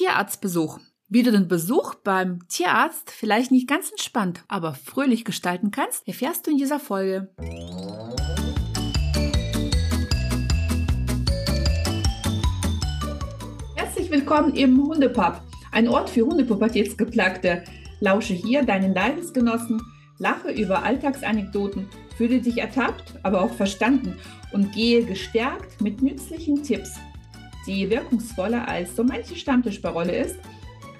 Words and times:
Tierarztbesuch. 0.00 0.78
Wie 1.10 1.22
du 1.22 1.30
den 1.30 1.46
Besuch 1.46 1.94
beim 1.94 2.48
Tierarzt 2.48 3.10
vielleicht 3.10 3.50
nicht 3.50 3.68
ganz 3.68 3.90
entspannt, 3.90 4.42
aber 4.48 4.72
fröhlich 4.72 5.26
gestalten 5.26 5.72
kannst, 5.72 6.08
erfährst 6.08 6.46
du 6.46 6.52
in 6.52 6.56
dieser 6.56 6.80
Folge. 6.80 7.28
Herzlich 13.76 14.10
willkommen 14.10 14.54
im 14.54 14.82
Hundepub, 14.82 15.42
ein 15.70 15.86
Ort 15.86 16.08
für 16.08 16.24
Hundepubertätsgeplagte. 16.24 17.64
Lausche 18.00 18.32
hier 18.32 18.62
deinen 18.62 18.94
Leidensgenossen, 18.94 19.82
lache 20.16 20.50
über 20.50 20.82
Alltagsanekdoten, 20.82 21.86
fühle 22.16 22.40
dich 22.40 22.56
ertappt, 22.56 23.16
aber 23.22 23.42
auch 23.42 23.52
verstanden 23.52 24.16
und 24.54 24.72
gehe 24.72 25.04
gestärkt 25.04 25.82
mit 25.82 26.00
nützlichen 26.00 26.62
Tipps, 26.62 26.98
die 27.66 27.88
wirkungsvoller 27.90 28.66
als 28.68 28.96
so 28.96 29.04
manche 29.04 29.36
Stammtischparole 29.36 30.16
ist, 30.16 30.36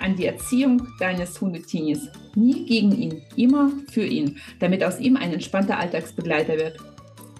an 0.00 0.16
die 0.16 0.26
Erziehung 0.26 0.86
deines 0.98 1.40
Hundetinis. 1.40 2.08
Nie 2.34 2.64
gegen 2.64 2.92
ihn, 2.92 3.22
immer 3.36 3.70
für 3.90 4.04
ihn, 4.04 4.38
damit 4.58 4.82
aus 4.82 4.98
ihm 4.98 5.16
ein 5.16 5.32
entspannter 5.32 5.78
Alltagsbegleiter 5.78 6.56
wird. 6.56 6.78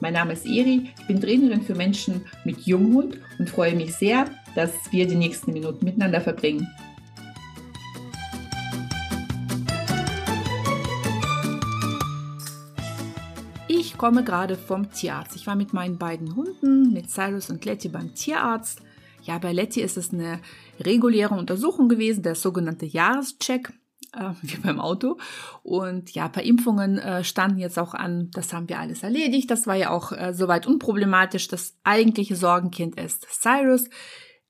Mein 0.01 0.15
Name 0.15 0.33
ist 0.33 0.47
Eri, 0.47 0.91
ich 0.99 1.07
bin 1.07 1.21
Trainerin 1.21 1.63
für 1.63 1.75
Menschen 1.75 2.23
mit 2.45 2.61
Junghund 2.61 3.19
und 3.39 3.51
freue 3.51 3.75
mich 3.75 3.95
sehr, 3.95 4.27
dass 4.55 4.73
wir 4.91 5.07
die 5.07 5.15
nächsten 5.15 5.53
Minuten 5.53 5.85
miteinander 5.85 6.21
verbringen. 6.21 6.67
Ich 13.69 13.97
komme 13.99 14.25
gerade 14.25 14.57
vom 14.57 14.91
Tierarzt. 14.91 15.37
Ich 15.37 15.47
war 15.47 15.55
mit 15.55 15.75
meinen 15.75 15.99
beiden 15.99 16.35
Hunden, 16.35 16.93
mit 16.93 17.11
Cyrus 17.11 17.51
und 17.51 17.65
Letty 17.65 17.89
beim 17.89 18.15
Tierarzt. 18.15 18.81
Ja, 19.23 19.39
bei 19.39 19.53
Letty 19.53 19.81
ist 19.81 19.97
es 19.97 20.13
eine 20.13 20.41
reguläre 20.81 21.35
Untersuchung 21.35 21.89
gewesen, 21.89 22.23
der 22.23 22.35
sogenannte 22.35 22.87
Jahrescheck, 22.87 23.73
äh, 24.13 24.31
wie 24.43 24.57
beim 24.57 24.81
Auto. 24.81 25.19
Und 25.63 26.13
ja, 26.15 26.27
ein 26.27 26.33
paar 26.33 26.43
Impfungen 26.43 26.99
äh, 26.99 27.25
standen 27.25 27.59
jetzt 27.59 27.79
auch 27.79 27.95
an. 27.95 28.31
Das 28.33 28.53
haben 28.53 28.69
wir 28.69 28.79
alles 28.79 29.03
erledigt. 29.03 29.51
Das 29.51 29.67
war 29.67 29.77
ja 29.77 29.91
auch 29.91 30.13
äh, 30.13 30.33
soweit 30.33 30.67
unproblematisch. 30.67 31.49
Das 31.49 31.77
eigentliche 31.85 32.37
Sorgenkind 32.37 32.99
ist 32.99 33.27
Cyrus. 33.31 33.89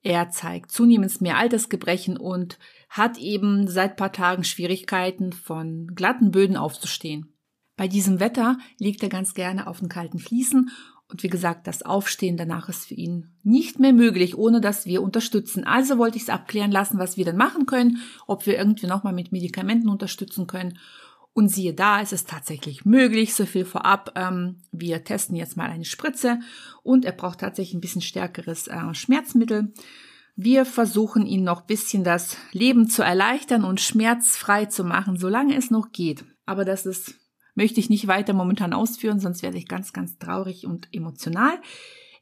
Er 0.02 0.30
zeigt 0.30 0.72
zunehmend 0.72 1.20
mehr 1.20 1.36
Altersgebrechen 1.36 2.16
und 2.16 2.58
hat 2.88 3.18
eben 3.18 3.68
seit 3.68 3.96
paar 3.96 4.12
Tagen 4.12 4.44
Schwierigkeiten, 4.44 5.32
von 5.32 5.88
glatten 5.94 6.30
Böden 6.30 6.56
aufzustehen. 6.56 7.36
Bei 7.76 7.86
diesem 7.86 8.20
Wetter 8.20 8.58
liegt 8.78 9.02
er 9.02 9.08
ganz 9.08 9.34
gerne 9.34 9.66
auf 9.66 9.80
den 9.80 9.88
kalten 9.88 10.18
Fliesen 10.18 10.70
und 11.10 11.22
wie 11.22 11.28
gesagt, 11.28 11.66
das 11.66 11.82
Aufstehen 11.82 12.36
danach 12.36 12.68
ist 12.68 12.86
für 12.86 12.94
ihn 12.94 13.32
nicht 13.42 13.80
mehr 13.80 13.92
möglich, 13.92 14.38
ohne 14.38 14.60
dass 14.60 14.86
wir 14.86 15.02
unterstützen. 15.02 15.64
Also 15.64 15.98
wollte 15.98 16.16
ich 16.16 16.24
es 16.24 16.28
abklären 16.28 16.70
lassen, 16.70 16.98
was 16.98 17.16
wir 17.16 17.24
denn 17.24 17.36
machen 17.36 17.66
können, 17.66 17.98
ob 18.26 18.46
wir 18.46 18.56
irgendwie 18.56 18.86
nochmal 18.86 19.12
mit 19.12 19.32
Medikamenten 19.32 19.88
unterstützen 19.88 20.46
können. 20.46 20.78
Und 21.32 21.48
siehe 21.48 21.74
da, 21.74 22.00
es 22.00 22.12
ist 22.12 22.28
tatsächlich 22.28 22.84
möglich, 22.84 23.34
so 23.34 23.46
viel 23.46 23.64
vorab. 23.64 24.12
Ähm, 24.16 24.62
wir 24.72 25.04
testen 25.04 25.36
jetzt 25.36 25.56
mal 25.56 25.70
eine 25.70 25.84
Spritze 25.84 26.40
und 26.82 27.04
er 27.04 27.12
braucht 27.12 27.40
tatsächlich 27.40 27.74
ein 27.74 27.80
bisschen 27.80 28.02
stärkeres 28.02 28.68
äh, 28.68 28.94
Schmerzmittel. 28.94 29.72
Wir 30.36 30.64
versuchen 30.64 31.26
ihn 31.26 31.44
noch 31.44 31.62
bisschen 31.62 32.04
das 32.04 32.36
Leben 32.52 32.88
zu 32.88 33.02
erleichtern 33.02 33.64
und 33.64 33.80
schmerzfrei 33.80 34.66
zu 34.66 34.84
machen, 34.84 35.18
solange 35.18 35.56
es 35.56 35.70
noch 35.70 35.92
geht. 35.92 36.24
Aber 36.46 36.64
das 36.64 36.86
ist 36.86 37.14
möchte 37.54 37.80
ich 37.80 37.90
nicht 37.90 38.06
weiter 38.06 38.32
momentan 38.32 38.72
ausführen, 38.72 39.20
sonst 39.20 39.42
werde 39.42 39.58
ich 39.58 39.68
ganz, 39.68 39.92
ganz 39.92 40.18
traurig 40.18 40.66
und 40.66 40.88
emotional. 40.92 41.58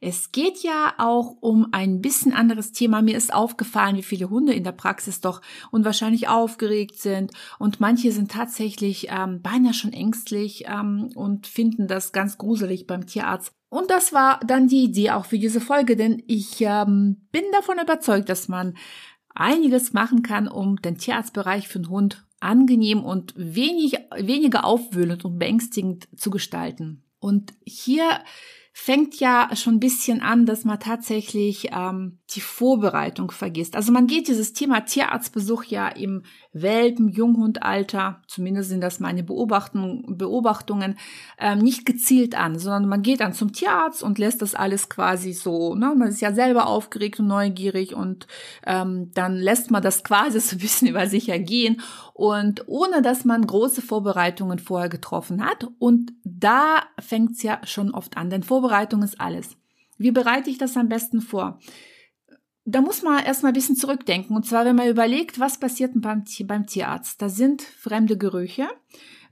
Es 0.01 0.31
geht 0.31 0.63
ja 0.63 0.93
auch 0.97 1.35
um 1.41 1.67
ein 1.73 2.01
bisschen 2.01 2.33
anderes 2.33 2.71
Thema. 2.71 3.01
Mir 3.01 3.17
ist 3.17 3.33
aufgefallen, 3.33 3.97
wie 3.97 4.03
viele 4.03 4.29
Hunde 4.29 4.53
in 4.53 4.63
der 4.63 4.71
Praxis 4.71 5.19
doch 5.19 5.41
unwahrscheinlich 5.71 6.29
aufgeregt 6.29 6.97
sind 6.99 7.31
und 7.59 7.81
manche 7.81 8.11
sind 8.11 8.31
tatsächlich 8.31 9.07
ähm, 9.09 9.41
beinahe 9.41 9.73
schon 9.73 9.91
ängstlich 9.91 10.65
ähm, 10.67 11.09
und 11.15 11.47
finden 11.47 11.87
das 11.87 12.13
ganz 12.13 12.37
gruselig 12.37 12.87
beim 12.87 13.07
Tierarzt. 13.07 13.51
Und 13.69 13.91
das 13.91 14.13
war 14.13 14.39
dann 14.47 14.67
die 14.67 14.85
Idee 14.85 15.11
auch 15.11 15.25
für 15.25 15.37
diese 15.37 15.61
Folge, 15.61 15.95
denn 15.95 16.23
ich 16.27 16.61
ähm, 16.61 17.27
bin 17.31 17.43
davon 17.51 17.77
überzeugt, 17.79 18.29
dass 18.29 18.47
man 18.47 18.75
einiges 19.35 19.93
machen 19.93 20.23
kann, 20.23 20.47
um 20.47 20.77
den 20.77 20.97
Tierarztbereich 20.97 21.67
für 21.67 21.79
den 21.79 21.89
Hund 21.89 22.25
angenehm 22.39 23.03
und 23.03 23.33
wenig, 23.35 23.93
weniger 24.15 24.65
aufwühlend 24.65 25.25
und 25.25 25.39
beängstigend 25.39 26.07
zu 26.15 26.29
gestalten. 26.29 27.03
Und 27.19 27.53
hier 27.65 28.21
fängt 28.73 29.19
ja 29.19 29.49
schon 29.55 29.75
ein 29.75 29.79
bisschen 29.79 30.21
an, 30.21 30.45
dass 30.45 30.63
man 30.63 30.79
tatsächlich 30.79 31.69
ähm, 31.71 32.18
die 32.35 32.41
Vorbereitung 32.41 33.31
vergisst. 33.31 33.75
Also 33.75 33.91
man 33.91 34.05
geht 34.05 34.27
dieses 34.27 34.53
Thema 34.53 34.81
Tierarztbesuch 34.81 35.63
ja 35.63 35.87
im 35.87 36.23
Welpen, 36.53 37.09
Junghundalter, 37.09 38.21
zumindest 38.27 38.69
sind 38.69 38.81
das 38.81 38.99
meine 38.99 39.23
Beobachtungen, 39.23 40.97
ähm, 41.39 41.59
nicht 41.59 41.85
gezielt 41.85 42.35
an, 42.35 42.59
sondern 42.59 42.87
man 42.87 43.01
geht 43.01 43.21
dann 43.21 43.33
zum 43.33 43.51
Tierarzt 43.51 44.03
und 44.03 44.19
lässt 44.19 44.43
das 44.43 44.53
alles 44.53 44.89
quasi 44.89 45.33
so, 45.33 45.73
ne? 45.73 45.95
man 45.97 46.09
ist 46.09 46.21
ja 46.21 46.31
selber 46.31 46.67
aufgeregt 46.67 47.19
und 47.19 47.27
neugierig 47.27 47.95
und 47.95 48.27
ähm, 48.65 49.11
dann 49.13 49.35
lässt 49.35 49.71
man 49.71 49.81
das 49.81 50.03
quasi 50.03 50.39
so 50.39 50.55
ein 50.55 50.59
bisschen 50.59 50.87
über 50.89 51.07
sich 51.07 51.29
ergehen 51.29 51.81
und 52.13 52.67
ohne 52.67 53.01
dass 53.01 53.25
man 53.25 53.47
große 53.47 53.81
Vorbereitungen 53.81 54.59
vorher 54.59 54.89
getroffen 54.89 55.43
hat. 55.43 55.67
Und 55.79 56.11
da 56.23 56.83
fängt's 56.99 57.41
ja 57.41 57.59
schon 57.63 57.91
oft 57.91 58.17
an, 58.17 58.29
denn 58.29 58.43
Vorbereitung 58.43 59.01
ist 59.01 59.19
alles. 59.19 59.55
Wie 59.97 60.11
bereite 60.11 60.49
ich 60.49 60.57
das 60.57 60.77
am 60.77 60.89
besten 60.89 61.21
vor? 61.21 61.59
Da 62.71 62.81
muss 62.81 63.01
man 63.01 63.23
erstmal 63.23 63.51
ein 63.51 63.55
bisschen 63.55 63.75
zurückdenken. 63.75 64.35
Und 64.35 64.45
zwar, 64.45 64.63
wenn 64.63 64.75
man 64.75 64.87
überlegt, 64.87 65.39
was 65.39 65.59
passiert 65.59 65.93
beim, 65.95 66.23
beim 66.45 66.67
Tierarzt. 66.67 67.19
Da 67.19 67.27
sind 67.27 67.63
fremde 67.63 68.15
Gerüche. 68.15 68.67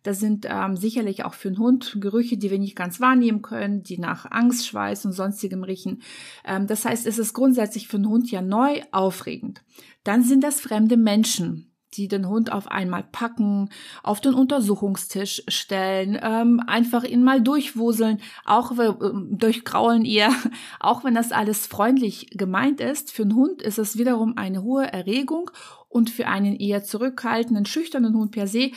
Da 0.02 0.14
sind 0.14 0.48
ähm, 0.50 0.76
sicherlich 0.76 1.24
auch 1.24 1.36
für 1.36 1.50
einen 1.50 1.60
Hund 1.60 1.98
Gerüche, 2.00 2.38
die 2.38 2.50
wir 2.50 2.58
nicht 2.58 2.76
ganz 2.76 3.00
wahrnehmen 3.00 3.44
können, 3.44 3.84
die 3.84 4.00
nach 4.00 4.26
Angst, 4.32 4.66
Schweiß 4.66 5.06
und 5.06 5.12
sonstigem 5.12 5.64
riechen. 5.64 6.02
Ähm, 6.46 6.66
das 6.66 6.86
heißt, 6.86 7.06
es 7.06 7.20
ist 7.20 7.34
grundsätzlich 7.34 7.88
für 7.88 7.98
einen 7.98 8.10
Hund 8.10 8.32
ja 8.32 8.42
neu 8.42 8.82
aufregend. 8.92 9.64
Dann 10.04 10.24
sind 10.24 10.44
das 10.44 10.60
fremde 10.60 10.98
Menschen 10.98 11.67
die 11.94 12.08
den 12.08 12.28
Hund 12.28 12.52
auf 12.52 12.68
einmal 12.68 13.04
packen, 13.04 13.70
auf 14.04 14.22
den 14.22 14.34
Untersuchungstisch 14.34 15.44
stellen, 15.48 16.18
ähm, 16.22 16.62
einfach 16.66 17.04
ihn 17.04 17.24
mal 17.24 17.42
durchwuseln, 17.42 18.20
auch 18.46 18.78
äh, 18.78 18.94
durchgraulen 19.32 20.06
eher, 20.06 20.32
auch 20.80 21.04
wenn 21.04 21.16
das 21.16 21.32
alles 21.32 21.68
freundlich 21.68 22.32
gemeint 22.32 22.82
ist. 22.82 23.12
Für 23.12 23.24
einen 23.24 23.36
Hund 23.36 23.62
ist 23.62 23.80
es 23.80 23.98
wiederum 23.98 24.38
eine 24.38 24.64
hohe 24.64 24.92
Erregung 24.92 25.52
und 25.90 26.10
für 26.10 26.28
einen 26.28 26.56
eher 26.56 26.84
zurückhaltenden, 26.84 27.66
schüchternen 27.66 28.16
Hund 28.16 28.32
per 28.32 28.48
se 28.48 28.72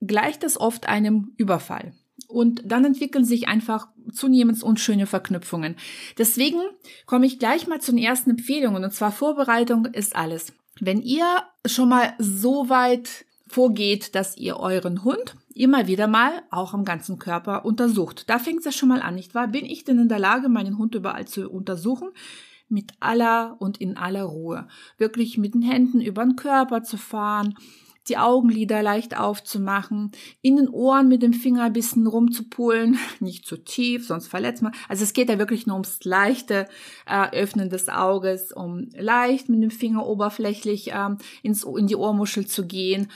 gleicht 0.00 0.44
es 0.44 0.58
oft 0.58 0.88
einem 0.88 1.32
Überfall. 1.36 1.92
Und 2.28 2.62
dann 2.64 2.84
entwickeln 2.84 3.24
sich 3.24 3.48
einfach 3.48 3.88
zunehmend 4.12 4.62
unschöne 4.62 5.06
Verknüpfungen. 5.06 5.76
Deswegen 6.16 6.60
komme 7.06 7.26
ich 7.26 7.38
gleich 7.38 7.66
mal 7.66 7.80
zu 7.80 7.92
den 7.92 7.98
ersten 7.98 8.30
Empfehlungen. 8.30 8.84
Und 8.84 8.92
zwar 8.92 9.12
Vorbereitung 9.12 9.86
ist 9.86 10.14
alles. 10.14 10.52
Wenn 10.80 11.02
ihr 11.02 11.42
schon 11.66 11.90
mal 11.90 12.14
so 12.18 12.68
weit 12.68 13.26
vorgeht, 13.46 14.14
dass 14.14 14.36
ihr 14.36 14.58
euren 14.58 15.04
Hund 15.04 15.36
immer 15.54 15.86
wieder 15.86 16.06
mal 16.06 16.42
auch 16.50 16.72
am 16.72 16.84
ganzen 16.84 17.18
Körper 17.18 17.64
untersucht. 17.64 18.30
Da 18.30 18.38
fängt 18.38 18.60
es 18.60 18.64
ja 18.64 18.72
schon 18.72 18.88
mal 18.88 19.02
an, 19.02 19.16
nicht 19.16 19.34
wahr? 19.34 19.48
Bin 19.48 19.64
ich 19.64 19.84
denn 19.84 19.98
in 19.98 20.08
der 20.08 20.20
Lage, 20.20 20.48
meinen 20.48 20.78
Hund 20.78 20.94
überall 20.94 21.26
zu 21.26 21.50
untersuchen? 21.50 22.10
Mit 22.68 22.92
aller 23.00 23.56
und 23.58 23.80
in 23.80 23.96
aller 23.96 24.22
Ruhe. 24.22 24.68
Wirklich 24.96 25.36
mit 25.36 25.54
den 25.54 25.62
Händen 25.62 26.00
über 26.00 26.22
den 26.22 26.36
Körper 26.36 26.84
zu 26.84 26.96
fahren, 26.96 27.54
die 28.08 28.18
Augenlider 28.18 28.82
leicht 28.82 29.16
aufzumachen, 29.16 30.10
in 30.42 30.56
den 30.56 30.68
Ohren 30.68 31.08
mit 31.08 31.22
dem 31.22 31.32
Finger 31.32 31.64
ein 31.64 31.72
bisschen 31.72 32.06
rumzupulen, 32.06 32.98
nicht 33.20 33.46
zu 33.46 33.56
tief, 33.56 34.06
sonst 34.06 34.26
verletzt 34.26 34.62
man. 34.62 34.72
Also 34.88 35.04
es 35.04 35.12
geht 35.12 35.28
ja 35.28 35.38
wirklich 35.38 35.66
nur 35.66 35.76
ums 35.76 36.02
leichte 36.04 36.66
äh, 37.06 37.30
Öffnen 37.30 37.70
des 37.70 37.88
Auges, 37.88 38.52
um 38.52 38.88
leicht 38.96 39.48
mit 39.48 39.62
dem 39.62 39.70
Finger 39.70 40.06
oberflächlich 40.06 40.90
ähm, 40.92 41.18
ins, 41.42 41.64
in 41.64 41.86
die 41.86 41.96
Ohrmuschel 41.96 42.46
zu 42.46 42.66
gehen. 42.66 43.08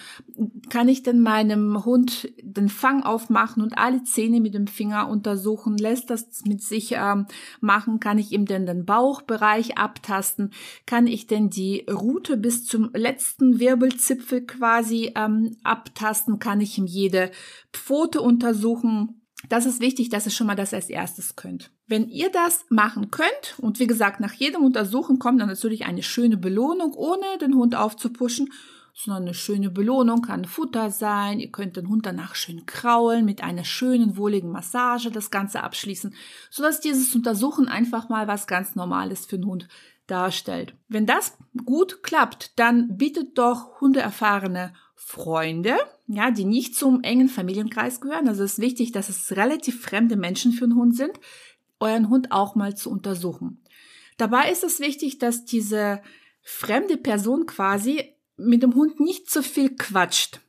Kann 0.68 0.88
ich 0.88 1.02
denn 1.02 1.20
meinem 1.20 1.84
Hund 1.84 2.32
den 2.42 2.68
Fang 2.68 3.02
aufmachen 3.02 3.62
und 3.62 3.78
alle 3.78 4.04
Zähne 4.04 4.40
mit 4.40 4.54
dem 4.54 4.66
Finger 4.66 5.08
untersuchen? 5.08 5.76
Lässt 5.78 6.10
das 6.10 6.44
mit 6.44 6.62
sich 6.62 6.92
ähm, 6.92 7.26
machen? 7.60 8.00
Kann 8.00 8.18
ich 8.18 8.32
ihm 8.32 8.46
denn 8.46 8.66
den 8.66 8.84
Bauchbereich 8.84 9.78
abtasten? 9.78 10.52
Kann 10.86 11.06
ich 11.06 11.26
denn 11.26 11.50
die 11.50 11.86
Rute 11.90 12.36
bis 12.36 12.64
zum 12.64 12.90
letzten 12.92 13.58
Wirbelzipfel 13.58 14.42
quasi 14.46 14.73
quasi 14.74 15.12
ähm, 15.14 15.56
abtasten, 15.62 16.38
kann 16.38 16.60
ich 16.60 16.78
ihm 16.78 16.86
jede 16.86 17.30
Pfote 17.72 18.20
untersuchen. 18.20 19.20
Das 19.48 19.66
ist 19.66 19.80
wichtig, 19.80 20.08
dass 20.08 20.26
ihr 20.26 20.32
schon 20.32 20.46
mal 20.46 20.56
das 20.56 20.74
als 20.74 20.88
erstes 20.88 21.36
könnt. 21.36 21.70
Wenn 21.86 22.08
ihr 22.08 22.30
das 22.30 22.64
machen 22.70 23.10
könnt, 23.10 23.58
und 23.58 23.78
wie 23.78 23.86
gesagt, 23.86 24.20
nach 24.20 24.32
jedem 24.32 24.64
Untersuchen 24.64 25.18
kommt 25.18 25.40
dann 25.40 25.48
natürlich 25.48 25.84
eine 25.84 26.02
schöne 26.02 26.36
Belohnung, 26.36 26.92
ohne 26.94 27.38
den 27.40 27.54
Hund 27.54 27.76
aufzupuschen, 27.76 28.48
sondern 28.94 29.24
eine 29.24 29.34
schöne 29.34 29.70
Belohnung 29.70 30.22
kann 30.22 30.44
Futter 30.44 30.90
sein. 30.90 31.40
Ihr 31.40 31.50
könnt 31.50 31.76
den 31.76 31.88
Hund 31.88 32.06
danach 32.06 32.36
schön 32.36 32.64
kraulen, 32.64 33.24
mit 33.24 33.42
einer 33.42 33.64
schönen, 33.64 34.16
wohligen 34.16 34.50
Massage 34.50 35.10
das 35.10 35.30
Ganze 35.30 35.62
abschließen, 35.62 36.14
sodass 36.50 36.80
dieses 36.80 37.14
Untersuchen 37.14 37.68
einfach 37.68 38.08
mal 38.08 38.28
was 38.28 38.46
ganz 38.46 38.76
Normales 38.76 39.26
für 39.26 39.36
den 39.36 39.46
Hund 39.46 39.68
darstellt. 40.06 40.74
Wenn 40.88 41.06
das 41.06 41.36
gut 41.64 42.02
klappt, 42.02 42.58
dann 42.58 42.96
bietet 42.96 43.38
doch 43.38 43.80
hundeerfahrene 43.80 44.74
Freunde, 44.94 45.76
ja, 46.06 46.30
die 46.30 46.44
nicht 46.44 46.76
zum 46.76 47.02
engen 47.02 47.28
Familienkreis 47.28 48.00
gehören. 48.00 48.28
Also 48.28 48.42
es 48.42 48.54
ist 48.54 48.58
wichtig, 48.58 48.92
dass 48.92 49.08
es 49.08 49.36
relativ 49.36 49.82
fremde 49.82 50.16
Menschen 50.16 50.52
für 50.52 50.64
einen 50.64 50.76
Hund 50.76 50.96
sind, 50.96 51.12
euren 51.80 52.08
Hund 52.08 52.32
auch 52.32 52.54
mal 52.54 52.74
zu 52.76 52.90
untersuchen. 52.90 53.62
Dabei 54.16 54.50
ist 54.50 54.64
es 54.64 54.80
wichtig, 54.80 55.18
dass 55.18 55.44
diese 55.44 56.00
fremde 56.40 56.96
Person 56.96 57.46
quasi 57.46 58.14
mit 58.36 58.62
dem 58.62 58.74
Hund 58.74 59.00
nicht 59.00 59.30
zu 59.30 59.42
viel 59.42 59.74
quatscht 59.76 60.40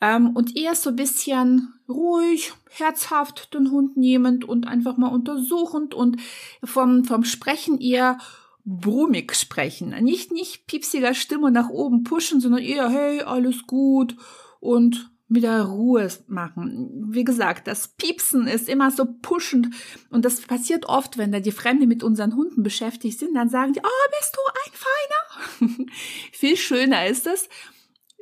ähm, 0.00 0.30
und 0.34 0.56
eher 0.56 0.74
so 0.74 0.90
ein 0.90 0.96
bisschen 0.96 1.74
ruhig, 1.88 2.52
herzhaft 2.70 3.54
den 3.54 3.70
Hund 3.70 3.96
nehmend 3.96 4.44
und 4.44 4.66
einfach 4.66 4.96
mal 4.96 5.08
untersuchend 5.08 5.94
und 5.94 6.20
vom, 6.62 7.04
vom 7.04 7.24
Sprechen 7.24 7.78
eher 7.80 8.18
brummig 8.64 9.34
sprechen. 9.34 9.90
Nicht, 10.02 10.32
nicht 10.32 10.66
piepsiger 10.66 11.14
Stimme 11.14 11.50
nach 11.50 11.68
oben 11.68 12.02
pushen, 12.02 12.40
sondern 12.40 12.62
eher, 12.62 12.88
hey, 12.88 13.22
alles 13.22 13.66
gut 13.66 14.16
und 14.60 15.10
wieder 15.28 15.62
Ruhe 15.62 16.08
machen. 16.26 17.08
Wie 17.08 17.24
gesagt, 17.24 17.66
das 17.66 17.88
Piepsen 17.88 18.46
ist 18.46 18.68
immer 18.68 18.90
so 18.90 19.06
pushend 19.22 19.68
und 20.10 20.24
das 20.24 20.40
passiert 20.40 20.86
oft, 20.86 21.18
wenn 21.18 21.32
da 21.32 21.40
die 21.40 21.52
Fremde 21.52 21.86
mit 21.86 22.02
unseren 22.02 22.34
Hunden 22.34 22.62
beschäftigt 22.62 23.18
sind, 23.18 23.34
dann 23.34 23.48
sagen 23.48 23.72
die, 23.72 23.80
oh, 23.80 24.10
bist 24.18 24.36
du 24.36 24.40
ein 24.64 25.68
Feiner? 25.76 25.86
Viel 26.32 26.56
schöner 26.56 27.06
ist 27.06 27.26
es, 27.26 27.48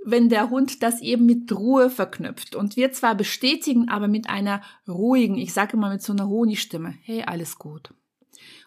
wenn 0.05 0.29
der 0.29 0.51
Hund 0.51 0.83
das 0.83 1.01
eben 1.01 1.27
mit 1.27 1.53
Ruhe 1.53 1.91
verknüpft 1.91 2.55
und 2.57 2.77
wir 2.77 2.93
zwar 2.93 3.15
bestätigen, 3.15 3.89
aber 3.89 4.09
mit 4.09 4.29
einer 4.29 4.63
ruhigen, 4.89 5.37
ich 5.37 5.53
sage 5.53 5.77
immer 5.77 5.91
mit 5.91 6.03
so 6.03 6.13
einer 6.13 6.29
Honigstimme, 6.29 6.95
hey, 7.03 7.23
alles 7.25 7.59
gut 7.59 7.93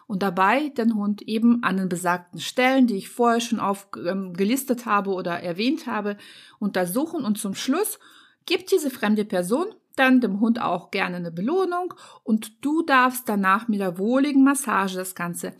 und 0.06 0.22
dabei 0.22 0.68
den 0.70 0.94
Hund 0.94 1.22
eben 1.22 1.62
an 1.62 1.76
den 1.76 1.88
besagten 1.88 2.40
Stellen, 2.40 2.86
die 2.86 2.96
ich 2.96 3.08
vorher 3.08 3.40
schon 3.40 3.60
aufgelistet 3.60 4.80
ähm, 4.80 4.86
habe 4.86 5.10
oder 5.10 5.40
erwähnt 5.40 5.86
habe, 5.86 6.16
untersuchen 6.58 7.24
und 7.24 7.38
zum 7.38 7.54
Schluss 7.54 7.98
gibt 8.46 8.70
diese 8.70 8.90
fremde 8.90 9.24
Person 9.24 9.66
dann 9.96 10.20
dem 10.20 10.40
Hund 10.40 10.60
auch 10.60 10.90
gerne 10.90 11.16
eine 11.16 11.32
Belohnung 11.32 11.94
und 12.22 12.64
du 12.64 12.82
darfst 12.82 13.28
danach 13.28 13.66
mit 13.66 13.80
der 13.80 13.98
wohligen 13.98 14.44
Massage 14.44 14.96
das 14.96 15.14
Ganze 15.14 15.54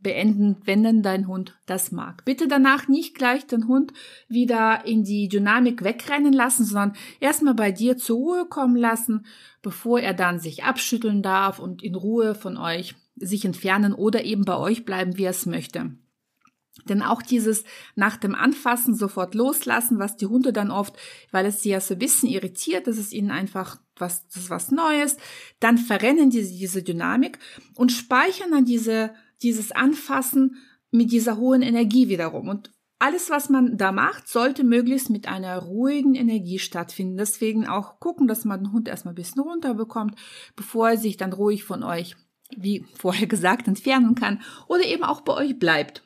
beenden, 0.00 0.56
wenn 0.64 0.84
denn 0.84 1.02
dein 1.02 1.26
Hund 1.26 1.58
das 1.66 1.90
mag. 1.90 2.24
Bitte 2.24 2.46
danach 2.46 2.86
nicht 2.86 3.16
gleich 3.16 3.46
den 3.46 3.66
Hund 3.66 3.92
wieder 4.28 4.84
in 4.84 5.02
die 5.02 5.28
Dynamik 5.28 5.82
wegrennen 5.82 6.32
lassen, 6.32 6.64
sondern 6.64 6.92
erstmal 7.18 7.54
bei 7.54 7.72
dir 7.72 7.96
zur 7.96 8.16
Ruhe 8.16 8.46
kommen 8.46 8.76
lassen, 8.76 9.26
bevor 9.60 10.00
er 10.00 10.14
dann 10.14 10.38
sich 10.38 10.62
abschütteln 10.62 11.22
darf 11.22 11.58
und 11.58 11.82
in 11.82 11.96
Ruhe 11.96 12.34
von 12.34 12.56
euch 12.56 12.94
sich 13.20 13.44
entfernen 13.44 13.92
oder 13.92 14.24
eben 14.24 14.44
bei 14.44 14.56
euch 14.56 14.84
bleiben, 14.84 15.16
wie 15.16 15.24
er 15.24 15.30
es 15.30 15.46
möchte. 15.46 15.92
Denn 16.88 17.02
auch 17.02 17.22
dieses 17.22 17.64
nach 17.96 18.16
dem 18.16 18.34
Anfassen 18.34 18.94
sofort 18.94 19.34
loslassen, 19.34 19.98
was 19.98 20.16
die 20.16 20.26
Hunde 20.26 20.52
dann 20.52 20.70
oft, 20.70 20.96
weil 21.32 21.46
es 21.46 21.62
sie 21.62 21.70
ja 21.70 21.80
so 21.80 21.94
ein 21.94 21.98
bisschen 21.98 22.28
irritiert, 22.28 22.86
das 22.86 22.98
ist 22.98 23.12
ihnen 23.12 23.30
einfach 23.30 23.78
was, 23.96 24.26
das 24.28 24.44
ist 24.44 24.50
was 24.50 24.70
Neues, 24.70 25.16
dann 25.60 25.76
verrennen 25.76 26.30
diese, 26.30 26.54
diese 26.54 26.82
Dynamik 26.82 27.38
und 27.74 27.90
speichern 27.90 28.52
dann 28.52 28.64
diese, 28.64 29.10
dieses 29.42 29.72
Anfassen 29.72 30.56
mit 30.90 31.10
dieser 31.10 31.36
hohen 31.36 31.62
Energie 31.62 32.08
wiederum. 32.08 32.48
Und 32.48 32.72
alles, 33.00 33.30
was 33.30 33.48
man 33.48 33.76
da 33.76 33.92
macht, 33.92 34.28
sollte 34.28 34.64
möglichst 34.64 35.10
mit 35.10 35.28
einer 35.28 35.58
ruhigen 35.58 36.14
Energie 36.14 36.58
stattfinden. 36.58 37.16
Deswegen 37.16 37.66
auch 37.66 38.00
gucken, 38.00 38.26
dass 38.26 38.44
man 38.44 38.64
den 38.64 38.72
Hund 38.72 38.88
erstmal 38.88 39.12
ein 39.12 39.16
bisschen 39.16 39.42
runterbekommt, 39.42 40.16
bevor 40.56 40.90
er 40.90 40.98
sich 40.98 41.16
dann 41.16 41.32
ruhig 41.32 41.64
von 41.64 41.82
euch 41.82 42.16
wie 42.56 42.84
vorher 42.94 43.26
gesagt, 43.34 43.68
entfernen 43.68 44.14
kann 44.14 44.40
oder 44.66 44.84
eben 44.84 45.04
auch 45.04 45.20
bei 45.20 45.34
euch 45.34 45.58
bleibt. 45.58 46.02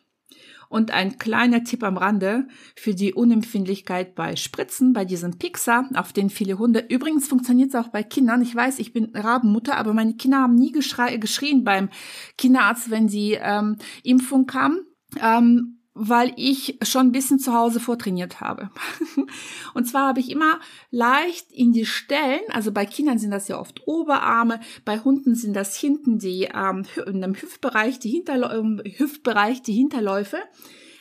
Und 0.68 0.90
ein 0.90 1.18
kleiner 1.18 1.64
Tipp 1.64 1.82
am 1.82 1.98
Rande 1.98 2.48
für 2.76 2.94
die 2.94 3.12
Unempfindlichkeit 3.12 4.14
bei 4.14 4.36
Spritzen, 4.36 4.94
bei 4.94 5.04
diesem 5.04 5.36
Pixar, 5.36 5.86
auf 5.92 6.14
den 6.14 6.30
viele 6.30 6.58
Hunde. 6.58 6.86
Übrigens 6.88 7.28
funktioniert 7.28 7.68
es 7.68 7.74
auch 7.74 7.88
bei 7.88 8.02
Kindern. 8.02 8.40
Ich 8.40 8.54
weiß, 8.56 8.78
ich 8.78 8.94
bin 8.94 9.14
Rabenmutter, 9.14 9.76
aber 9.76 9.92
meine 9.92 10.14
Kinder 10.14 10.38
haben 10.38 10.54
nie 10.54 10.72
geschrien 10.72 11.62
beim 11.62 11.90
Kinderarzt, 12.38 12.90
wenn 12.90 13.10
sie 13.10 13.36
ähm, 13.38 13.76
Impfung 14.02 14.46
kamen. 14.46 14.86
Ähm, 15.20 15.81
weil 15.94 16.32
ich 16.36 16.78
schon 16.82 17.08
ein 17.08 17.12
bisschen 17.12 17.38
zu 17.38 17.52
Hause 17.52 17.78
vortrainiert 17.78 18.40
habe. 18.40 18.70
und 19.74 19.84
zwar 19.86 20.08
habe 20.08 20.20
ich 20.20 20.30
immer 20.30 20.58
leicht 20.90 21.52
in 21.52 21.72
die 21.72 21.84
Stellen, 21.84 22.40
also 22.50 22.72
bei 22.72 22.86
Kindern 22.86 23.18
sind 23.18 23.30
das 23.30 23.48
ja 23.48 23.58
oft 23.58 23.86
Oberarme, 23.86 24.60
bei 24.84 24.98
Hunden 24.98 25.34
sind 25.34 25.54
das 25.54 25.76
hinten 25.76 26.18
die, 26.18 26.48
ähm, 26.54 26.84
in 27.06 27.20
dem 27.20 27.34
Hüftbereich 27.34 27.98
die, 27.98 28.10
Hinterläufe, 28.10 28.82
Hüftbereich 28.98 29.62
die 29.62 29.74
Hinterläufe, 29.74 30.38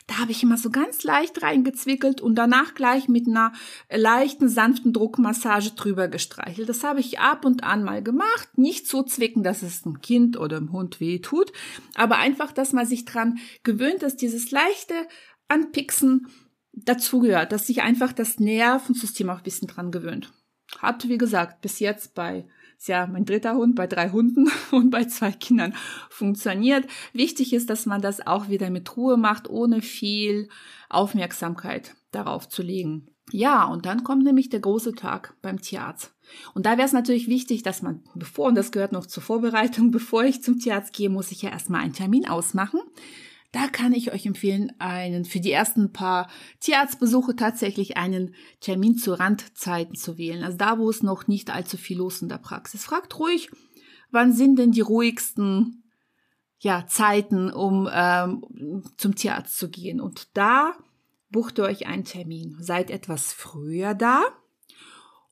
da 0.08 0.20
habe 0.20 0.32
ich 0.32 0.44
immer 0.44 0.58
so 0.58 0.70
ganz 0.70 1.04
leicht 1.04 1.42
reingezwickelt 1.42 2.22
und 2.22 2.36
danach 2.36 2.74
gleich 2.74 3.08
mit 3.08 3.28
einer 3.28 3.54
leichten, 3.90 4.50
sanften 4.50 4.94
Druckmassage 4.94 5.72
drüber 5.72 6.08
gestreichelt. 6.08 6.68
Das 6.68 6.84
habe 6.84 7.00
ich 7.00 7.20
ab 7.20 7.46
und 7.46 7.64
an 7.64 7.84
mal 7.84 8.04
gemacht. 8.04 8.58
Nicht 8.58 8.88
so 8.88 9.04
zwicken, 9.04 9.44
dass 9.44 9.62
es 9.62 9.86
einem 9.86 10.02
Kind 10.02 10.38
oder 10.38 10.58
einem 10.58 10.72
Hund 10.72 11.00
weh 11.00 11.20
tut, 11.20 11.52
aber 11.96 12.18
einfach, 12.18 12.52
dass 12.52 12.74
man 12.74 12.86
sich 12.86 13.06
dran 13.06 13.40
gewöhnt, 13.64 14.02
dass 14.02 14.16
dieses 14.16 14.52
leichte 14.52 14.96
Anpixen 15.48 16.28
dazugehört, 16.74 17.52
dass 17.52 17.68
sich 17.68 17.82
einfach 17.82 18.14
das 18.14 18.40
Nervensystem 18.40 19.30
auch 19.30 19.38
ein 19.38 19.44
bisschen 19.44 19.68
dran 19.68 19.92
gewöhnt. 19.92 20.32
Hat, 20.80 21.08
wie 21.10 21.18
gesagt, 21.18 21.62
bis 21.62 21.80
jetzt 21.80 22.16
bei 22.16 22.46
ist 22.82 22.88
ja 22.88 23.06
mein 23.06 23.26
dritter 23.26 23.54
Hund 23.54 23.76
bei 23.76 23.86
drei 23.86 24.10
Hunden 24.10 24.50
und 24.72 24.90
bei 24.90 25.06
zwei 25.06 25.32
Kindern 25.32 25.76
funktioniert. 26.10 26.88
Wichtig 27.14 27.54
ist, 27.54 27.70
dass 27.70 27.86
man 27.86 28.02
das 28.02 28.26
auch 28.26 28.50
wieder 28.50 28.72
mit 28.72 28.98
Ruhe 28.98 29.18
macht, 29.18 29.48
ohne 29.48 29.84
viel 29.84 30.50
Aufmerksamkeit 30.90 31.96
darauf 32.12 32.50
zu 32.50 32.64
legen. 32.64 33.08
Ja, 33.32 33.66
und 33.66 33.86
dann 33.86 34.04
kommt 34.04 34.24
nämlich 34.24 34.50
der 34.50 34.62
große 34.62 34.94
Tag 34.94 35.36
beim 35.44 35.62
Tierarzt. 35.62 36.12
Und 36.56 36.66
da 36.66 36.72
wäre 36.72 36.88
es 36.88 36.92
natürlich 36.92 37.28
wichtig, 37.28 37.62
dass 37.62 37.84
man, 37.84 38.02
bevor, 38.16 38.48
und 38.48 38.56
das 38.56 38.72
gehört 38.72 38.94
noch 38.94 39.06
zur 39.06 39.22
Vorbereitung, 39.22 39.92
bevor 39.92 40.24
ich 40.24 40.42
zum 40.42 40.58
Tierarzt 40.58 40.92
gehe, 40.92 41.12
muss 41.12 41.32
ich 41.32 41.44
ja 41.44 41.52
erstmal 41.52 41.82
einen 41.82 41.94
Termin 41.94 42.28
ausmachen. 42.28 42.80
Da 43.52 43.68
kann 43.68 43.92
ich 43.92 44.14
euch 44.14 44.26
empfehlen, 44.26 44.72
einen 44.80 45.26
für 45.26 45.42
die 45.42 45.52
ersten 45.52 45.92
paar 45.92 46.30
Tierarztbesuche 46.62 47.36
tatsächlich 47.36 47.98
einen 47.98 48.34
Termin 48.62 48.98
zu 48.98 49.14
Randzeiten 49.14 49.96
zu 49.96 50.18
wählen. 50.18 50.44
Also 50.44 50.58
da, 50.58 50.80
wo 50.80 50.90
es 50.90 51.04
noch 51.04 51.28
nicht 51.28 51.50
allzu 51.50 51.76
viel 51.76 51.98
los 51.98 52.22
in 52.22 52.30
der 52.30 52.38
Praxis. 52.38 52.86
Fragt 52.86 53.20
ruhig, 53.20 53.50
wann 54.10 54.32
sind 54.32 54.58
denn 54.58 54.72
die 54.72 54.82
ruhigsten 54.82 55.84
ja, 56.60 56.86
Zeiten, 56.88 57.52
um 57.52 57.90
ähm, 57.92 58.84
zum 58.96 59.16
Tierarzt 59.16 59.58
zu 59.58 59.70
gehen. 59.70 60.00
Und 60.00 60.30
da 60.38 60.74
bucht 61.30 61.60
ihr 61.60 61.66
euch 61.66 61.88
einen 61.88 62.06
Termin. 62.06 62.56
Seid 62.60 62.90
etwas 62.90 63.34
früher 63.34 63.96
da 63.96 64.24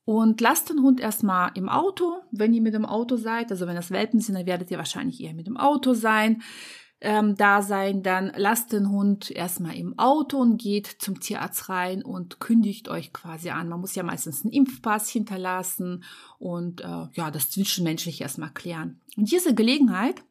und 0.04 0.42
lasst 0.42 0.70
den 0.70 0.82
Hund 0.82 1.00
erstmal 1.00 1.52
im 1.54 1.70
Auto, 1.70 2.20
wenn 2.32 2.54
ihr 2.54 2.62
mit 2.62 2.74
dem 2.74 2.86
Auto 2.86 3.16
seid. 3.16 3.52
Also 3.52 3.68
wenn 3.68 3.76
das 3.76 3.92
Welpen 3.92 4.20
sind, 4.20 4.36
dann 4.36 4.46
werdet 4.46 4.72
ihr 4.72 4.78
wahrscheinlich 4.78 5.22
eher 5.22 5.36
mit 5.36 5.48
dem 5.48 5.56
Auto 5.56 5.94
sein 5.94 6.42
ähm, 7.02 7.36
da 7.38 7.62
sein, 7.62 8.04
dann 8.04 8.32
lasst 8.36 8.74
den 8.74 8.90
Hund 8.90 9.32
erstmal 9.32 9.76
im 9.76 9.98
Auto 9.98 10.38
und 10.38 10.58
geht 10.58 10.88
zum 10.88 11.20
Tierarzt 11.20 11.70
rein 11.70 12.04
und 12.04 12.40
kündigt 12.40 12.90
euch 12.90 13.14
quasi 13.14 13.52
an. 13.52 13.70
Man 13.70 13.80
muss 13.80 13.96
ja 13.96 14.04
meistens 14.04 14.44
einen 14.44 14.52
Impfpass 14.52 15.10
hinterlassen 15.10 16.04
und 16.40 16.82
äh, 16.82 17.08
ja, 17.14 17.32
das 17.32 17.50
zwischenmenschlich 17.50 18.22
erstmal 18.22 18.52
klären. 18.52 19.00
Und 19.16 19.32
diese 19.32 19.56
Gelegenheit 19.56 20.22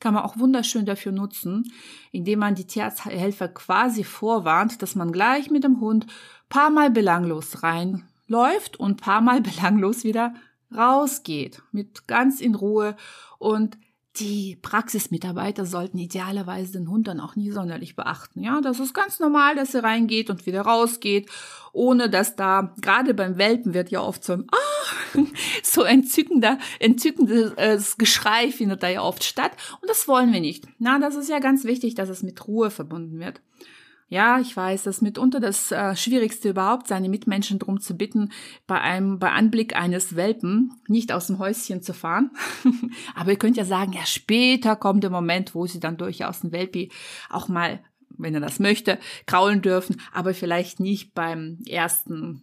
kann 0.00 0.14
man 0.14 0.24
auch 0.24 0.36
wunderschön 0.36 0.84
dafür 0.84 1.12
nutzen, 1.12 1.72
indem 2.10 2.40
man 2.40 2.56
die 2.56 2.66
Tierarzthelfer 2.66 3.48
quasi 3.48 4.04
vorwarnt, 4.04 4.82
dass 4.82 4.94
man 4.94 5.12
gleich 5.12 5.50
mit 5.50 5.64
dem 5.64 5.80
Hund 5.80 6.06
paar 6.48 6.70
Mal 6.70 6.90
belanglos 6.90 7.62
reinläuft 7.62 8.78
und 8.78 9.00
paar 9.00 9.22
Mal 9.22 9.40
belanglos 9.42 10.04
wieder 10.04 10.34
rausgeht. 10.74 11.62
Mit 11.72 12.06
ganz 12.06 12.40
in 12.40 12.54
Ruhe 12.54 12.96
und 13.38 13.78
die 14.16 14.58
Praxismitarbeiter 14.60 15.64
sollten 15.64 15.96
idealerweise 15.98 16.72
den 16.72 16.90
Hund 16.90 17.08
dann 17.08 17.20
auch 17.20 17.34
nie 17.34 17.50
sonderlich 17.50 17.96
beachten. 17.96 18.42
Ja, 18.42 18.60
das 18.60 18.78
ist 18.78 18.92
ganz 18.92 19.20
normal, 19.20 19.54
dass 19.54 19.74
er 19.74 19.84
reingeht 19.84 20.28
und 20.28 20.44
wieder 20.44 20.62
rausgeht, 20.62 21.30
ohne 21.72 22.10
dass 22.10 22.36
da, 22.36 22.74
gerade 22.82 23.14
beim 23.14 23.38
Welpen 23.38 23.72
wird 23.72 23.90
ja 23.90 24.02
oft 24.02 24.22
so 24.22 24.34
ein, 24.34 24.46
ah, 24.52 25.18
so 25.62 25.82
entzückender, 25.82 26.58
entzückendes 26.78 27.96
Geschrei 27.96 28.50
findet 28.50 28.82
da 28.82 28.88
ja 28.88 29.02
oft 29.02 29.24
statt. 29.24 29.52
Und 29.80 29.88
das 29.88 30.06
wollen 30.08 30.32
wir 30.32 30.40
nicht. 30.40 30.66
Na, 30.78 30.98
das 30.98 31.16
ist 31.16 31.30
ja 31.30 31.38
ganz 31.38 31.64
wichtig, 31.64 31.94
dass 31.94 32.10
es 32.10 32.22
mit 32.22 32.46
Ruhe 32.46 32.70
verbunden 32.70 33.18
wird. 33.18 33.40
Ja, 34.12 34.38
ich 34.40 34.54
weiß, 34.54 34.82
das 34.82 34.96
ist 34.96 35.00
mitunter 35.00 35.40
das 35.40 35.72
äh, 35.72 35.96
Schwierigste 35.96 36.50
überhaupt, 36.50 36.86
seine 36.86 37.08
Mitmenschen 37.08 37.58
drum 37.58 37.80
zu 37.80 37.96
bitten, 37.96 38.30
bei 38.66 38.78
einem, 38.78 39.18
bei 39.18 39.30
Anblick 39.30 39.74
eines 39.74 40.16
Welpen 40.16 40.70
nicht 40.86 41.12
aus 41.12 41.28
dem 41.28 41.38
Häuschen 41.38 41.80
zu 41.80 41.94
fahren. 41.94 42.30
Aber 43.14 43.30
ihr 43.30 43.38
könnt 43.38 43.56
ja 43.56 43.64
sagen, 43.64 43.94
ja, 43.94 44.04
später 44.04 44.76
kommt 44.76 45.02
der 45.02 45.08
Moment, 45.08 45.54
wo 45.54 45.66
sie 45.66 45.80
dann 45.80 45.96
durchaus 45.96 46.44
ein 46.44 46.52
Welpi 46.52 46.90
auch 47.30 47.48
mal, 47.48 47.82
wenn 48.10 48.34
er 48.34 48.42
das 48.42 48.58
möchte, 48.58 48.98
kraulen 49.24 49.62
dürfen, 49.62 49.98
aber 50.12 50.34
vielleicht 50.34 50.78
nicht 50.78 51.14
beim 51.14 51.60
ersten, 51.66 52.42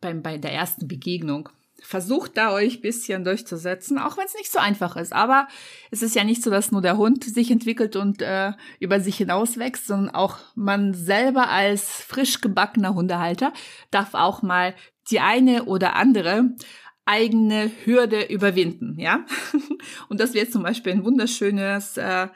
beim, 0.00 0.22
bei 0.22 0.38
der 0.38 0.52
ersten 0.52 0.88
Begegnung. 0.88 1.50
Versucht 1.82 2.36
da 2.36 2.52
euch 2.52 2.80
bisschen 2.80 3.24
durchzusetzen, 3.24 3.98
auch 3.98 4.16
wenn 4.16 4.24
es 4.24 4.34
nicht 4.34 4.50
so 4.50 4.58
einfach 4.58 4.96
ist. 4.96 5.12
Aber 5.12 5.46
es 5.90 6.02
ist 6.02 6.14
ja 6.14 6.24
nicht 6.24 6.42
so, 6.42 6.50
dass 6.50 6.72
nur 6.72 6.82
der 6.82 6.96
Hund 6.96 7.24
sich 7.24 7.50
entwickelt 7.50 7.96
und 7.96 8.22
äh, 8.22 8.52
über 8.80 9.00
sich 9.00 9.16
hinauswächst, 9.16 9.86
sondern 9.86 10.14
auch 10.14 10.38
man 10.54 10.94
selber 10.94 11.48
als 11.48 12.02
frisch 12.02 12.40
gebackener 12.40 12.94
Hundehalter 12.94 13.52
darf 13.90 14.14
auch 14.14 14.42
mal 14.42 14.74
die 15.10 15.20
eine 15.20 15.64
oder 15.64 15.96
andere 15.96 16.56
eigene 17.04 17.70
Hürde 17.84 18.24
überwinden, 18.24 18.98
ja. 18.98 19.24
Und 20.08 20.18
das 20.18 20.34
wäre 20.34 20.48
zum 20.48 20.64
Beispiel 20.64 20.92
ein 20.92 21.04
wunderschönes 21.04 21.96
äh, 21.98 22.26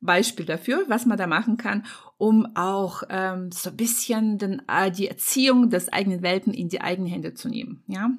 Beispiel 0.00 0.46
dafür, 0.46 0.84
was 0.88 1.04
man 1.04 1.18
da 1.18 1.26
machen 1.26 1.58
kann, 1.58 1.84
um 2.16 2.46
auch 2.56 3.02
ähm, 3.10 3.52
so 3.52 3.70
ein 3.70 3.76
bisschen 3.76 4.38
den, 4.38 4.62
äh, 4.66 4.90
die 4.90 5.08
Erziehung 5.08 5.68
des 5.68 5.92
eigenen 5.92 6.22
Welpen 6.22 6.54
in 6.54 6.68
die 6.68 6.80
eigenen 6.80 7.10
Hände 7.10 7.34
zu 7.34 7.48
nehmen, 7.48 7.82
ja. 7.86 8.10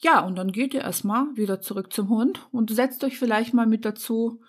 Ja, 0.00 0.20
und 0.20 0.36
dann 0.36 0.52
geht 0.52 0.74
ihr 0.74 0.82
erstmal 0.82 1.36
wieder 1.36 1.60
zurück 1.60 1.92
zum 1.92 2.08
Hund 2.08 2.46
und 2.52 2.70
setzt 2.70 3.02
euch 3.02 3.18
vielleicht 3.18 3.52
mal 3.52 3.66
mit 3.66 3.84
dazu 3.84 4.40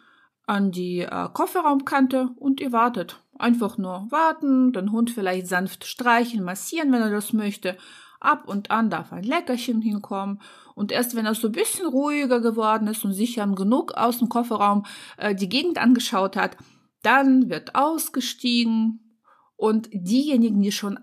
an 0.46 0.72
die 0.72 1.00
äh, 1.00 1.30
Kofferraumkante 1.34 2.30
und 2.36 2.60
ihr 2.62 2.72
wartet. 2.72 3.20
Einfach 3.38 3.78
nur 3.78 4.08
warten, 4.10 4.74
den 4.74 4.92
Hund 4.92 5.12
vielleicht 5.12 5.48
sanft 5.48 5.86
streichen, 5.86 6.44
massieren, 6.44 6.92
wenn 6.92 7.02
er 7.02 7.12
das 7.12 7.34
möchte. 7.34 7.78
Ab 8.20 8.48
und 8.48 8.70
an 8.70 8.90
darf 8.90 9.14
ein 9.14 9.24
Leckerchen 9.24 9.82
hinkommen. 9.82 10.42
Und 10.76 10.92
erst 10.92 11.16
wenn 11.16 11.26
er 11.26 11.36
so 11.36 11.48
ein 11.48 11.54
bisschen 11.54 11.86
ruhiger 11.86 12.42
geworden 12.42 12.88
ist 12.88 13.06
und 13.06 13.14
sich 13.14 13.36
dann 13.36 13.56
genug 13.56 13.94
aus 13.94 14.20
dem 14.20 14.30
Kofferraum 14.30 14.86
äh, 15.18 15.34
die 15.34 15.50
Gegend 15.50 15.78
angeschaut 15.78 16.36
hat, 16.36 16.58
dann 17.02 17.50
wird 17.50 17.76
ausgestiegen. 17.76 19.18
Und 19.56 19.90
diejenigen, 19.92 20.62
die 20.62 20.72
schon 20.72 21.00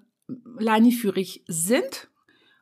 leineführig 0.58 1.44
sind, 1.46 2.08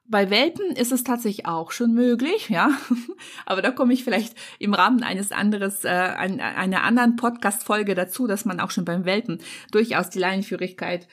bei 0.06 0.28
Welpen 0.30 0.76
ist 0.76 0.92
es 0.92 1.02
tatsächlich 1.02 1.46
auch 1.46 1.70
schon 1.70 1.94
möglich, 1.94 2.48
ja. 2.50 2.70
Aber 3.46 3.62
da 3.62 3.70
komme 3.70 3.94
ich 3.94 4.04
vielleicht 4.04 4.36
im 4.58 4.74
Rahmen 4.74 5.02
eines 5.02 5.32
anderes, 5.32 5.84
äh, 5.84 5.88
einer 5.88 6.82
anderen 6.82 7.16
Podcast-Folge 7.16 7.94
dazu, 7.94 8.26
dass 8.26 8.44
man 8.44 8.60
auch 8.60 8.70
schon 8.70 8.84
beim 8.84 9.04
Welpen 9.04 9.40
durchaus 9.70 10.10
die 10.10 10.18
Leinenführigkeit, 10.18 11.08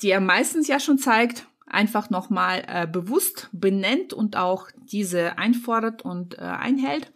die 0.00 0.10
er 0.10 0.20
meistens 0.20 0.68
ja 0.68 0.78
schon 0.78 0.98
zeigt, 0.98 1.46
einfach 1.66 2.10
nochmal 2.10 2.64
äh, 2.68 2.86
bewusst 2.86 3.48
benennt 3.52 4.12
und 4.12 4.36
auch 4.36 4.68
diese 4.76 5.38
einfordert 5.38 6.02
und 6.02 6.38
äh, 6.38 6.42
einhält. 6.42 7.12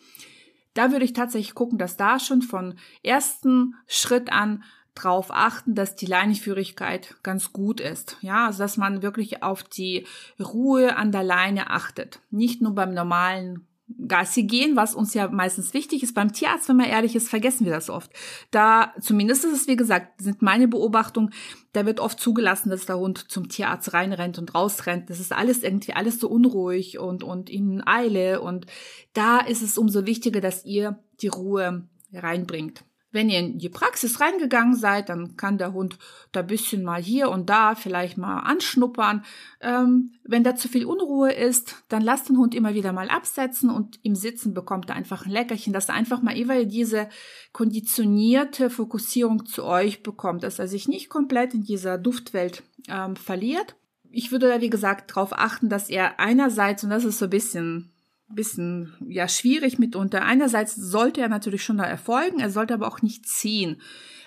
Da 0.75 0.93
würde 0.93 1.05
ich 1.05 1.13
tatsächlich 1.13 1.55
gucken, 1.55 1.79
dass 1.79 1.97
da 1.97 2.19
schon 2.19 2.43
von 2.43 2.79
ersten 3.03 3.75
Schritt 3.87 4.33
an 4.33 4.65
drauf 5.03 5.27
achten, 5.31 5.75
dass 5.75 5.97
die 5.97 6.07
Leinenführigkeit 6.07 7.17
ganz 7.23 7.53
gut 7.53 7.81
ist. 7.81 8.17
Ja, 8.21 8.47
also 8.47 8.59
dass 8.59 8.77
man 8.77 9.03
wirklich 9.03 9.43
auf 9.43 9.63
die 9.63 10.07
Ruhe 10.39 10.97
an 10.97 11.13
der 11.13 11.23
Leine 11.23 11.71
achtet. 11.71 12.21
Nicht 12.31 12.63
nur 12.63 12.75
beim 12.75 12.95
normalen 12.95 13.67
Gassi 14.07 14.45
gehen, 14.45 14.77
was 14.77 14.95
uns 14.95 15.15
ja 15.15 15.29
meistens 15.29 15.75
wichtig 15.75 16.03
ist. 16.03 16.15
Beim 16.15 16.33
Tierarzt, 16.33 16.69
wenn 16.69 16.77
man 16.77 16.87
ehrlich 16.87 17.17
ist, 17.17 17.29
vergessen 17.29 17.65
wir 17.65 17.73
das 17.73 17.91
oft. 17.91 18.11
Da, 18.51 18.95
zumindest 19.01 19.45
ist 19.45 19.53
es, 19.53 19.67
wie 19.69 19.77
gesagt, 19.77 20.21
sind 20.21 20.43
meine 20.43 20.69
Beobachtungen, 20.69 21.33
da 21.73 21.87
wird 21.87 22.01
oft 22.01 22.21
zugelassen, 22.21 22.71
dass 22.71 22.87
der 22.87 22.99
Hund 22.99 23.31
zum 23.31 23.49
Tierarzt 23.49 23.93
reinrennt 23.93 24.39
und 24.39 24.55
rausrennt. 24.55 25.11
Das 25.11 25.21
ist 25.21 25.33
alles 25.33 25.63
irgendwie 25.63 25.93
alles 25.93 26.21
so 26.21 26.29
unruhig 26.29 26.99
und, 26.99 27.25
und 27.25 27.51
in 27.51 27.87
Eile. 27.87 28.41
Und 28.41 28.67
da 29.13 29.39
ist 29.39 29.63
es 29.63 29.79
umso 29.79 30.07
wichtiger, 30.07 30.41
dass 30.41 30.65
ihr 30.65 30.99
die 31.21 31.29
Ruhe 31.29 31.89
reinbringt. 32.13 32.85
Wenn 33.13 33.29
ihr 33.29 33.41
in 33.41 33.59
die 33.59 33.69
Praxis 33.69 34.21
reingegangen 34.21 34.77
seid, 34.77 35.09
dann 35.09 35.37
kann 35.37 35.59
der 35.59 35.73
Hund 35.73 35.99
da 36.31 36.43
bisschen 36.43 36.85
mal 36.85 37.03
hier 37.03 37.29
und 37.31 37.51
da 37.51 37.75
vielleicht 37.75 38.17
mal 38.19 38.41
anschnuppern. 38.41 39.25
Ähm, 39.61 40.13
wenn 40.23 40.45
da 40.45 40.55
zu 40.55 40.69
viel 40.69 40.85
Unruhe 40.85 41.33
ist, 41.33 41.77
dann 41.89 42.03
lasst 42.03 42.29
den 42.29 42.39
Hund 42.39 42.55
immer 42.55 42.75
wieder 42.75 42.93
mal 42.93 43.09
absetzen 43.09 43.69
und 43.69 43.99
im 44.05 44.15
Sitzen 44.15 44.55
bekommt 44.55 44.91
er 44.91 44.97
einfach 44.97 45.27
ein 45.27 45.33
Leckerchen, 45.33 45.73
dass 45.73 45.89
er 45.89 45.95
einfach 45.95 46.23
mal 46.23 46.37
immer 46.37 46.65
diese 46.65 47.09
konditionierte 47.53 48.71
Fokussierung 48.71 49.45
zu 49.45 49.65
euch 49.65 50.05
bekommt, 50.05 50.45
dass 50.45 50.61
er 50.61 50.69
sich 50.69 50.87
nicht 50.87 51.09
komplett 51.09 51.53
in 51.53 51.65
dieser 51.65 51.99
Duftwelt 51.99 52.63
ähm, 52.89 53.17
verliert. 53.17 53.75
Ich 54.13 54.31
würde 54.31 54.49
da, 54.49 54.61
wie 54.61 54.71
gesagt, 54.71 55.11
darauf 55.11 55.33
achten, 55.33 55.69
dass 55.69 55.89
er 55.89 56.21
einerseits, 56.21 56.85
und 56.85 56.91
das 56.91 57.05
ist 57.05 57.19
so 57.19 57.27
ein 57.27 57.31
bisschen 57.31 57.90
bisschen 58.35 58.95
ja 59.09 59.29
schwierig 59.29 59.79
mitunter. 59.79 60.23
Einerseits 60.23 60.75
sollte 60.75 61.21
er 61.21 61.29
natürlich 61.29 61.65
schon 61.65 61.79
da 61.79 61.85
erfolgen, 61.85 62.41
er 62.41 62.51
sollte 62.51 62.75
aber 62.75 62.89
auch 62.89 63.03
nicht 63.03 63.27
ziehen, 63.27 63.81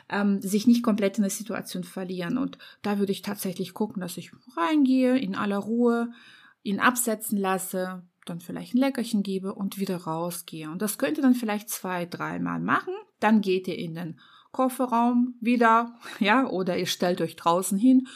ähm, 0.09 0.41
sich 0.41 0.67
nicht 0.67 0.83
komplett 0.83 1.17
in 1.17 1.23
der 1.23 1.31
Situation 1.31 1.83
verlieren. 1.83 2.37
Und 2.37 2.57
da 2.81 2.99
würde 2.99 3.11
ich 3.11 3.21
tatsächlich 3.21 3.73
gucken, 3.73 4.01
dass 4.01 4.17
ich 4.17 4.31
reingehe, 4.55 5.17
in 5.17 5.35
aller 5.35 5.57
Ruhe, 5.57 6.11
ihn 6.63 6.79
absetzen 6.79 7.37
lasse, 7.37 8.03
dann 8.25 8.39
vielleicht 8.39 8.73
ein 8.73 8.79
Leckerchen 8.79 9.23
gebe 9.23 9.53
und 9.53 9.79
wieder 9.79 9.97
rausgehe. 9.97 10.69
Und 10.69 10.81
das 10.81 10.97
könnt 10.97 11.17
ihr 11.17 11.23
dann 11.23 11.35
vielleicht 11.35 11.69
zwei, 11.69 12.05
dreimal 12.05 12.59
machen. 12.59 12.93
Dann 13.19 13.41
geht 13.41 13.67
ihr 13.67 13.77
in 13.77 13.95
den 13.95 14.19
Kofferraum 14.51 15.35
wieder, 15.41 15.95
ja, 16.19 16.47
oder 16.47 16.77
ihr 16.77 16.85
stellt 16.85 17.21
euch 17.21 17.35
draußen 17.35 17.77
hin 17.77 18.07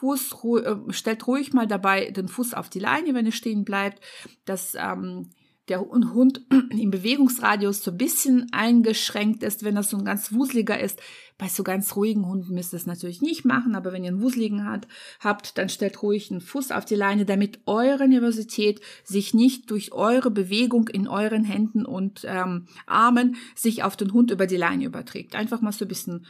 Fuß, 0.00 0.34
äh, 0.64 0.76
stellt 0.90 1.26
ruhig 1.26 1.52
mal 1.52 1.66
dabei 1.66 2.10
den 2.10 2.28
Fuß 2.28 2.54
auf 2.54 2.68
die 2.68 2.80
Leine, 2.80 3.14
wenn 3.14 3.26
ihr 3.26 3.32
stehen 3.32 3.64
bleibt, 3.64 4.00
dass 4.44 4.74
ähm, 4.74 5.30
der 5.68 5.80
Hund 5.80 6.42
im 6.70 6.90
Bewegungsradius 6.90 7.82
so 7.82 7.90
ein 7.90 7.96
bisschen 7.96 8.52
eingeschränkt 8.52 9.42
ist, 9.42 9.64
wenn 9.64 9.76
das 9.76 9.90
so 9.90 9.96
ein 9.96 10.04
ganz 10.04 10.32
wuseliger 10.32 10.78
ist. 10.78 11.00
Bei 11.38 11.48
so 11.48 11.64
ganz 11.64 11.96
ruhigen 11.96 12.26
Hunden 12.26 12.54
müsst 12.54 12.72
ihr 12.74 12.76
es 12.76 12.86
natürlich 12.86 13.22
nicht 13.22 13.44
machen, 13.44 13.74
aber 13.74 13.92
wenn 13.92 14.04
ihr 14.04 14.10
einen 14.10 14.22
wuseligen 14.22 14.68
hat, 14.68 14.86
habt, 15.20 15.58
dann 15.58 15.68
stellt 15.68 16.02
ruhig 16.02 16.30
einen 16.30 16.40
Fuß 16.40 16.70
auf 16.70 16.84
die 16.84 16.94
Leine, 16.94 17.24
damit 17.24 17.60
eure 17.66 18.06
Nervosität 18.06 18.80
sich 19.04 19.34
nicht 19.34 19.70
durch 19.70 19.92
eure 19.92 20.30
Bewegung 20.30 20.88
in 20.88 21.08
euren 21.08 21.44
Händen 21.44 21.86
und 21.86 22.24
ähm, 22.28 22.66
Armen 22.86 23.36
sich 23.54 23.82
auf 23.82 23.96
den 23.96 24.12
Hund 24.12 24.30
über 24.30 24.46
die 24.46 24.56
Leine 24.56 24.84
überträgt. 24.84 25.34
Einfach 25.34 25.60
mal 25.60 25.72
so 25.72 25.84
ein 25.84 25.88
bisschen 25.88 26.26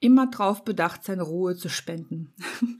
immer 0.00 0.28
drauf 0.28 0.64
bedacht, 0.64 1.04
seine 1.04 1.22
Ruhe 1.22 1.56
zu 1.56 1.68
spenden. 1.68 2.32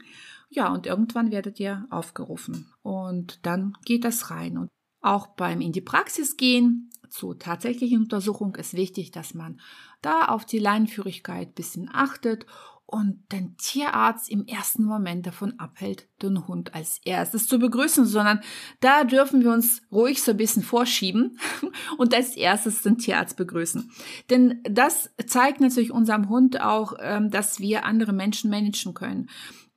Ja, 0.51 0.73
und 0.73 0.87
irgendwann 0.87 1.31
werdet 1.31 1.61
ihr 1.61 1.87
aufgerufen. 1.91 2.73
Und 2.83 3.45
dann 3.45 3.77
geht 3.85 4.05
das 4.05 4.31
rein. 4.31 4.57
Und 4.57 4.71
auch 5.03 5.27
beim 5.27 5.61
in 5.61 5.73
die 5.73 5.83
Praxis 5.83 6.39
gehen 6.39 6.91
zur 7.11 7.39
tatsächlichen 7.39 8.03
Untersuchung 8.03 8.55
ist 8.57 8.75
wichtig, 8.75 9.11
dass 9.11 9.35
man 9.35 9.61
da 10.03 10.27
auf 10.27 10.45
die 10.45 10.59
Leinenführigkeit 10.59 11.55
bisschen 11.55 11.91
achtet 11.93 12.47
und 12.87 13.23
den 13.33 13.57
Tierarzt 13.59 14.31
im 14.31 14.47
ersten 14.47 14.85
Moment 14.85 15.27
davon 15.27 15.59
abhält, 15.59 16.09
den 16.23 16.49
Hund 16.49 16.75
als 16.75 17.01
erstes 17.05 17.47
zu 17.47 17.59
begrüßen, 17.59 18.07
sondern 18.07 18.41
da 18.81 19.05
dürfen 19.05 19.43
wir 19.43 19.53
uns 19.53 19.83
ruhig 19.93 20.23
so 20.23 20.31
ein 20.31 20.39
bisschen 20.39 20.63
vorschieben 20.63 21.39
und 21.99 22.15
als 22.15 22.35
erstes 22.35 22.81
den 22.81 22.97
Tierarzt 22.97 23.37
begrüßen. 23.37 23.91
Denn 24.31 24.63
das 24.65 25.11
zeigt 25.27 25.61
natürlich 25.61 25.93
unserem 25.93 26.31
Hund 26.31 26.63
auch, 26.63 26.95
ähm, 27.01 27.31
dass 27.31 27.61
wir 27.61 27.85
andere 27.85 28.15
Menschen 28.15 28.49
managen 28.49 28.95
können 28.95 29.29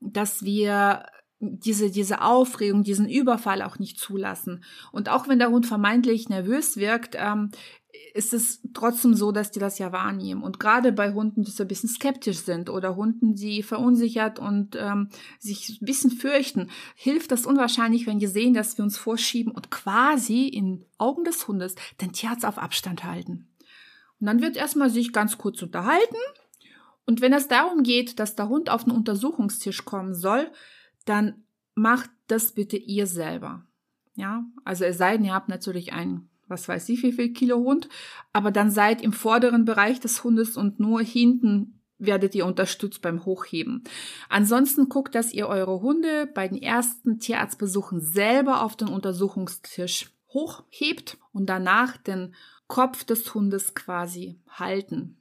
dass 0.01 0.43
wir 0.43 1.05
diese, 1.39 1.89
diese 1.89 2.21
Aufregung, 2.21 2.83
diesen 2.83 3.09
Überfall 3.09 3.61
auch 3.63 3.79
nicht 3.79 3.99
zulassen. 3.99 4.63
Und 4.91 5.09
auch 5.09 5.27
wenn 5.27 5.39
der 5.39 5.49
Hund 5.49 5.65
vermeintlich 5.65 6.29
nervös 6.29 6.77
wirkt, 6.77 7.15
ähm, 7.17 7.51
ist 8.13 8.33
es 8.33 8.61
trotzdem 8.73 9.13
so, 9.13 9.31
dass 9.31 9.51
die 9.51 9.59
das 9.59 9.79
ja 9.79 9.91
wahrnehmen. 9.91 10.43
Und 10.43 10.59
gerade 10.59 10.91
bei 10.91 11.13
Hunden, 11.13 11.43
die 11.43 11.51
so 11.51 11.63
ein 11.63 11.67
bisschen 11.67 11.89
skeptisch 11.89 12.39
sind 12.39 12.69
oder 12.69 12.95
Hunden, 12.95 13.35
die 13.35 13.63
verunsichert 13.63 14.39
und 14.39 14.75
ähm, 14.79 15.09
sich 15.39 15.79
ein 15.81 15.85
bisschen 15.85 16.11
fürchten, 16.11 16.69
hilft 16.95 17.31
das 17.31 17.45
unwahrscheinlich, 17.45 18.07
wenn 18.07 18.19
die 18.19 18.27
sehen, 18.27 18.53
dass 18.53 18.77
wir 18.77 18.83
uns 18.83 18.97
vorschieben 18.97 19.51
und 19.51 19.71
quasi 19.71 20.47
in 20.47 20.85
Augen 20.97 21.23
des 21.23 21.47
Hundes 21.47 21.75
den 22.01 22.11
Tierarzt 22.11 22.45
auf 22.45 22.57
Abstand 22.57 23.03
halten. 23.03 23.47
Und 24.19 24.27
dann 24.27 24.41
wird 24.41 24.55
erstmal 24.55 24.89
sich 24.89 25.13
ganz 25.13 25.37
kurz 25.37 25.61
unterhalten 25.61 26.17
und 27.05 27.19
wenn 27.21 27.33
es 27.33 27.47
darum 27.47 27.83
geht, 27.83 28.19
dass 28.19 28.35
der 28.35 28.47
Hund 28.47 28.69
auf 28.69 28.85
den 28.85 28.93
Untersuchungstisch 28.93 29.83
kommen 29.83 30.13
soll, 30.13 30.49
dann 31.05 31.43
macht 31.75 32.09
das 32.27 32.53
bitte 32.53 32.77
ihr 32.77 33.07
selber. 33.07 33.65
Ja, 34.15 34.45
also 34.63 34.85
es 34.85 34.97
sei 34.97 35.17
denn, 35.17 35.25
ihr 35.25 35.33
habt 35.33 35.49
natürlich 35.49 35.93
einen, 35.93 36.29
was 36.51 36.67
weiß 36.67 36.89
ich, 36.89 37.01
wie 37.01 37.13
viel 37.13 37.33
Kilo 37.33 37.57
Hund, 37.57 37.89
aber 38.33 38.51
dann 38.51 38.69
seid 38.69 39.01
im 39.01 39.13
vorderen 39.13 39.65
Bereich 39.65 39.99
des 39.99 40.23
Hundes 40.23 40.55
und 40.57 40.79
nur 40.79 41.01
hinten 41.01 41.81
werdet 41.97 42.35
ihr 42.35 42.45
unterstützt 42.45 43.01
beim 43.01 43.25
Hochheben. 43.25 43.83
Ansonsten 44.29 44.89
guckt, 44.89 45.15
dass 45.15 45.33
ihr 45.33 45.47
eure 45.47 45.81
Hunde 45.81 46.27
bei 46.33 46.47
den 46.47 46.61
ersten 46.61 47.19
Tierarztbesuchen 47.19 48.01
selber 48.01 48.63
auf 48.63 48.75
den 48.75 48.87
Untersuchungstisch 48.87 50.11
hochhebt 50.29 51.17
und 51.31 51.47
danach 51.47 51.97
den 51.97 52.35
Kopf 52.67 53.03
des 53.03 53.33
Hundes 53.33 53.75
quasi 53.75 54.39
halten. 54.47 55.17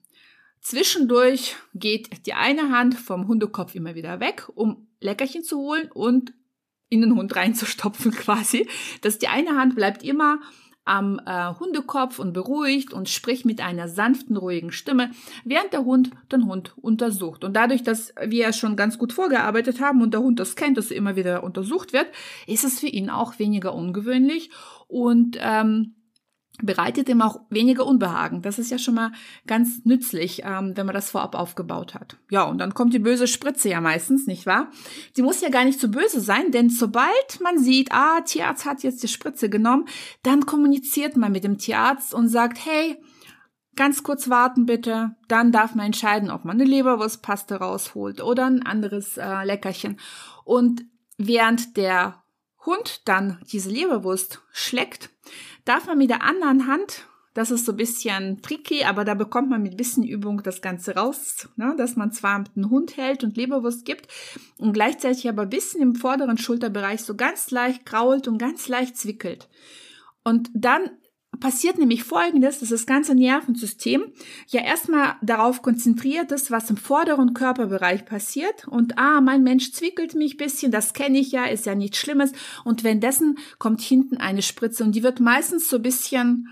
Zwischendurch 0.60 1.56
geht 1.74 2.26
die 2.26 2.34
eine 2.34 2.70
Hand 2.70 2.94
vom 2.94 3.26
Hundekopf 3.28 3.74
immer 3.74 3.94
wieder 3.94 4.20
weg, 4.20 4.48
um 4.54 4.88
Leckerchen 5.00 5.42
zu 5.42 5.58
holen 5.58 5.90
und 5.92 6.32
in 6.88 7.00
den 7.00 7.16
Hund 7.16 7.34
reinzustopfen 7.34 8.10
quasi. 8.12 8.68
Dass 9.00 9.18
die 9.18 9.28
eine 9.28 9.56
Hand 9.56 9.74
bleibt 9.74 10.02
immer 10.02 10.40
am 10.90 11.20
äh, 11.24 11.54
Hundekopf 11.60 12.18
und 12.18 12.32
beruhigt 12.32 12.92
und 12.92 13.08
spricht 13.08 13.44
mit 13.44 13.60
einer 13.60 13.86
sanften, 13.86 14.36
ruhigen 14.36 14.72
Stimme, 14.72 15.12
während 15.44 15.72
der 15.72 15.84
Hund 15.84 16.10
den 16.32 16.46
Hund 16.46 16.74
untersucht. 16.76 17.44
Und 17.44 17.54
dadurch, 17.54 17.84
dass 17.84 18.12
wir 18.20 18.52
schon 18.52 18.74
ganz 18.74 18.98
gut 18.98 19.12
vorgearbeitet 19.12 19.80
haben 19.80 20.02
und 20.02 20.12
der 20.12 20.20
Hund 20.20 20.40
das 20.40 20.56
kennt, 20.56 20.76
dass 20.76 20.90
er 20.90 20.96
immer 20.96 21.14
wieder 21.14 21.44
untersucht 21.44 21.92
wird, 21.92 22.08
ist 22.48 22.64
es 22.64 22.80
für 22.80 22.88
ihn 22.88 23.08
auch 23.08 23.38
weniger 23.38 23.72
ungewöhnlich 23.72 24.50
und 24.88 25.38
ähm, 25.40 25.94
bereitet 26.62 27.08
ihm 27.08 27.22
auch 27.22 27.40
weniger 27.50 27.86
Unbehagen. 27.86 28.42
Das 28.42 28.58
ist 28.58 28.70
ja 28.70 28.78
schon 28.78 28.94
mal 28.94 29.12
ganz 29.46 29.84
nützlich, 29.84 30.42
ähm, 30.44 30.76
wenn 30.76 30.86
man 30.86 30.94
das 30.94 31.10
vorab 31.10 31.34
aufgebaut 31.34 31.94
hat. 31.94 32.16
Ja, 32.30 32.44
und 32.44 32.58
dann 32.58 32.74
kommt 32.74 32.94
die 32.94 32.98
böse 32.98 33.26
Spritze 33.26 33.68
ja 33.68 33.80
meistens, 33.80 34.26
nicht 34.26 34.46
wahr? 34.46 34.70
Die 35.16 35.22
muss 35.22 35.40
ja 35.40 35.48
gar 35.48 35.64
nicht 35.64 35.80
so 35.80 35.88
böse 35.88 36.20
sein, 36.20 36.50
denn 36.50 36.70
sobald 36.70 37.40
man 37.40 37.58
sieht, 37.58 37.92
ah, 37.92 38.20
Tierarzt 38.20 38.64
hat 38.64 38.82
jetzt 38.82 39.02
die 39.02 39.08
Spritze 39.08 39.48
genommen, 39.48 39.86
dann 40.22 40.46
kommuniziert 40.46 41.16
man 41.16 41.32
mit 41.32 41.44
dem 41.44 41.58
Tierarzt 41.58 42.14
und 42.14 42.28
sagt, 42.28 42.64
hey, 42.64 42.96
ganz 43.76 44.02
kurz 44.02 44.28
warten 44.28 44.66
bitte, 44.66 45.16
dann 45.28 45.52
darf 45.52 45.74
man 45.74 45.86
entscheiden, 45.86 46.30
ob 46.30 46.44
man 46.44 46.60
eine 46.60 46.68
Leberwurstpaste 46.68 47.56
rausholt 47.56 48.20
oder 48.22 48.46
ein 48.46 48.64
anderes 48.64 49.16
äh, 49.16 49.44
Leckerchen. 49.44 49.98
Und 50.44 50.84
während 51.16 51.76
der 51.76 52.22
Hund 52.66 53.08
dann 53.08 53.40
diese 53.50 53.70
Leberwurst 53.70 54.42
schleckt, 54.52 55.10
darf 55.70 55.86
man 55.86 55.98
mit 55.98 56.10
der 56.10 56.24
anderen 56.24 56.66
Hand, 56.66 57.06
das 57.32 57.52
ist 57.52 57.64
so 57.64 57.72
ein 57.72 57.76
bisschen 57.76 58.42
tricky, 58.42 58.82
aber 58.82 59.04
da 59.04 59.14
bekommt 59.14 59.50
man 59.50 59.62
mit 59.62 59.76
bisschen 59.76 60.02
Übung 60.02 60.42
das 60.42 60.62
Ganze 60.62 60.96
raus, 60.96 61.48
ne, 61.54 61.76
dass 61.78 61.94
man 61.94 62.10
zwar 62.10 62.44
einen 62.56 62.70
Hund 62.70 62.96
hält 62.96 63.22
und 63.22 63.36
Leberwurst 63.36 63.84
gibt 63.84 64.08
und 64.58 64.72
gleichzeitig 64.72 65.28
aber 65.28 65.42
ein 65.42 65.48
bisschen 65.48 65.80
im 65.80 65.94
vorderen 65.94 66.38
Schulterbereich 66.38 67.02
so 67.02 67.14
ganz 67.14 67.52
leicht 67.52 67.86
grault 67.86 68.26
und 68.26 68.38
ganz 68.38 68.66
leicht 68.66 68.96
zwickelt. 68.96 69.48
Und 70.24 70.50
dann 70.54 70.90
passiert 71.40 71.78
nämlich 71.78 72.04
Folgendes, 72.04 72.60
dass 72.60 72.68
das 72.68 72.86
ganze 72.86 73.14
Nervensystem 73.14 74.04
ja 74.48 74.62
erstmal 74.62 75.16
darauf 75.22 75.62
konzentriert 75.62 76.30
ist, 76.32 76.50
was 76.50 76.70
im 76.70 76.76
vorderen 76.76 77.34
Körperbereich 77.34 78.04
passiert. 78.04 78.68
Und 78.68 78.98
ah, 78.98 79.20
mein 79.20 79.42
Mensch 79.42 79.72
zwickelt 79.72 80.14
mich 80.14 80.36
bisschen, 80.36 80.70
das 80.70 80.92
kenne 80.92 81.18
ich 81.18 81.32
ja, 81.32 81.46
ist 81.46 81.66
ja 81.66 81.74
nichts 81.74 81.98
Schlimmes. 81.98 82.32
Und 82.64 82.84
währenddessen 82.84 83.38
kommt 83.58 83.80
hinten 83.80 84.18
eine 84.18 84.42
Spritze. 84.42 84.84
Und 84.84 84.92
die 84.94 85.02
wird 85.02 85.20
meistens 85.20 85.68
so 85.68 85.80
bisschen 85.80 86.48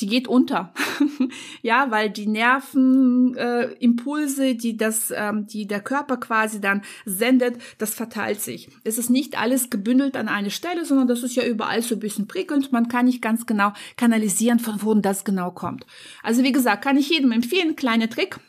die 0.00 0.06
geht 0.06 0.28
unter. 0.28 0.72
ja, 1.62 1.90
weil 1.90 2.10
die 2.10 2.26
Nervenimpulse, 2.26 4.48
äh, 4.48 4.54
die 4.54 4.76
das, 4.76 5.10
ähm, 5.14 5.46
die 5.46 5.66
der 5.66 5.80
Körper 5.80 6.18
quasi 6.18 6.60
dann 6.60 6.82
sendet, 7.04 7.60
das 7.78 7.94
verteilt 7.94 8.40
sich. 8.40 8.68
Es 8.84 8.98
ist 8.98 9.10
nicht 9.10 9.40
alles 9.40 9.70
gebündelt 9.70 10.16
an 10.16 10.28
eine 10.28 10.50
Stelle, 10.50 10.84
sondern 10.84 11.08
das 11.08 11.22
ist 11.22 11.36
ja 11.36 11.44
überall 11.44 11.82
so 11.82 11.96
ein 11.96 12.00
bisschen 12.00 12.26
prickelnd. 12.26 12.72
Man 12.72 12.88
kann 12.88 13.06
nicht 13.06 13.22
ganz 13.22 13.46
genau 13.46 13.72
kanalisieren, 13.96 14.58
von 14.58 14.82
wo 14.82 14.94
das 14.94 15.24
genau 15.24 15.50
kommt. 15.50 15.86
Also 16.22 16.42
wie 16.42 16.52
gesagt, 16.52 16.82
kann 16.82 16.96
ich 16.96 17.10
jedem 17.10 17.32
empfehlen, 17.32 17.76
kleine 17.76 18.08
Trick 18.08 18.40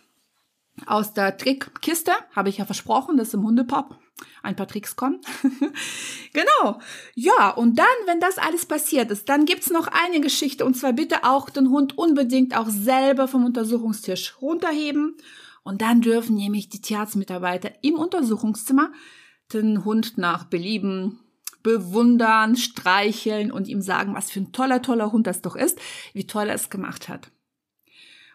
aus 0.86 1.14
der 1.14 1.38
Trickkiste, 1.38 2.12
habe 2.36 2.50
ich 2.50 2.58
ja 2.58 2.66
versprochen, 2.66 3.18
das 3.18 3.30
ist 3.30 3.34
im 3.34 3.44
Hundepop 3.44 3.98
ein 4.44 4.56
paar 4.56 4.68
Tricks 4.68 4.96
kommen. 4.96 5.22
genau. 6.34 6.80
Ja, 7.16 7.50
und 7.50 7.78
dann, 7.78 7.86
wenn 8.06 8.20
das 8.20 8.38
alles 8.38 8.66
passiert 8.66 9.12
ist, 9.12 9.30
dann 9.30 9.46
gibt's 9.46 9.70
noch 9.70 9.88
eine 9.88 10.22
Geschichte 10.22 10.66
und 10.66 10.76
zwar 10.76 10.94
bitte 10.94 11.24
auch 11.24 11.50
den 11.50 11.70
Hund 11.70 11.98
unbedingt 11.98 12.56
auch 12.56 12.70
selber 12.70 13.28
vom 13.28 13.46
Untersuchungstisch 13.46 14.42
runterheben. 14.42 15.18
Und 15.64 15.82
dann 15.82 16.02
dürfen 16.02 16.36
nämlich 16.36 16.70
die 16.70 16.82
Tierarztmitarbeiter 16.82 17.72
im 17.82 17.96
Untersuchungszimmer 17.96 18.92
den 19.54 19.84
Hund 19.86 20.18
nach 20.18 20.46
Belieben 20.46 21.20
bewundern, 21.64 22.56
streicheln 22.56 23.52
und 23.52 23.68
ihm 23.68 23.82
sagen, 23.82 24.16
was 24.16 24.32
für 24.32 24.40
ein 24.40 24.52
toller, 24.52 24.82
toller 24.82 25.12
Hund 25.12 25.28
das 25.28 25.42
doch 25.42 25.56
ist, 25.56 25.78
wie 26.14 26.26
toll 26.26 26.48
er 26.48 26.56
es 26.56 26.70
gemacht 26.70 27.10
hat. 27.10 27.32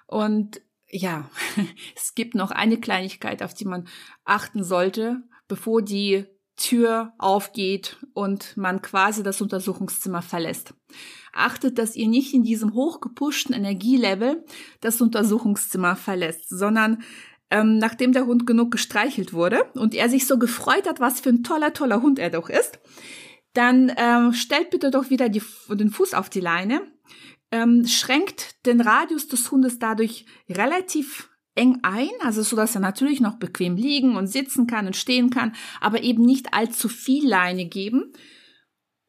Und 0.06 0.60
ja, 0.88 1.28
es 1.96 2.14
gibt 2.14 2.34
noch 2.34 2.50
eine 2.50 2.78
Kleinigkeit, 2.78 3.42
auf 3.42 3.54
die 3.54 3.64
man 3.64 3.88
achten 4.24 4.62
sollte 4.62 5.22
bevor 5.48 5.82
die 5.82 6.26
Tür 6.56 7.12
aufgeht 7.18 7.96
und 8.12 8.56
man 8.56 8.80
quasi 8.80 9.22
das 9.22 9.40
Untersuchungszimmer 9.40 10.22
verlässt. 10.22 10.74
Achtet, 11.32 11.78
dass 11.78 11.96
ihr 11.96 12.06
nicht 12.06 12.32
in 12.32 12.44
diesem 12.44 12.74
hochgepushten 12.74 13.54
Energielevel 13.54 14.44
das 14.80 15.00
Untersuchungszimmer 15.00 15.96
verlässt, 15.96 16.48
sondern 16.48 17.02
ähm, 17.50 17.78
nachdem 17.78 18.12
der 18.12 18.26
Hund 18.26 18.46
genug 18.46 18.70
gestreichelt 18.70 19.32
wurde 19.32 19.64
und 19.74 19.94
er 19.94 20.08
sich 20.08 20.26
so 20.26 20.38
gefreut 20.38 20.88
hat, 20.88 21.00
was 21.00 21.20
für 21.20 21.30
ein 21.30 21.42
toller, 21.42 21.72
toller 21.72 22.02
Hund 22.02 22.18
er 22.18 22.30
doch 22.30 22.48
ist, 22.48 22.78
dann 23.52 23.92
ähm, 23.96 24.32
stellt 24.32 24.70
bitte 24.70 24.90
doch 24.90 25.10
wieder 25.10 25.28
die, 25.28 25.42
den 25.68 25.90
Fuß 25.90 26.14
auf 26.14 26.30
die 26.30 26.40
Leine, 26.40 26.82
ähm, 27.50 27.86
schränkt 27.86 28.64
den 28.66 28.80
Radius 28.80 29.28
des 29.28 29.50
Hundes 29.50 29.78
dadurch 29.78 30.26
relativ 30.48 31.30
eng 31.54 31.78
ein, 31.82 32.10
also 32.20 32.42
so, 32.42 32.56
dass 32.56 32.74
er 32.74 32.80
natürlich 32.80 33.20
noch 33.20 33.34
bequem 33.34 33.76
liegen 33.76 34.16
und 34.16 34.26
sitzen 34.26 34.66
kann 34.66 34.86
und 34.86 34.96
stehen 34.96 35.30
kann, 35.30 35.54
aber 35.80 36.02
eben 36.02 36.24
nicht 36.24 36.52
allzu 36.52 36.88
viel 36.88 37.26
Leine 37.28 37.66
geben 37.66 38.12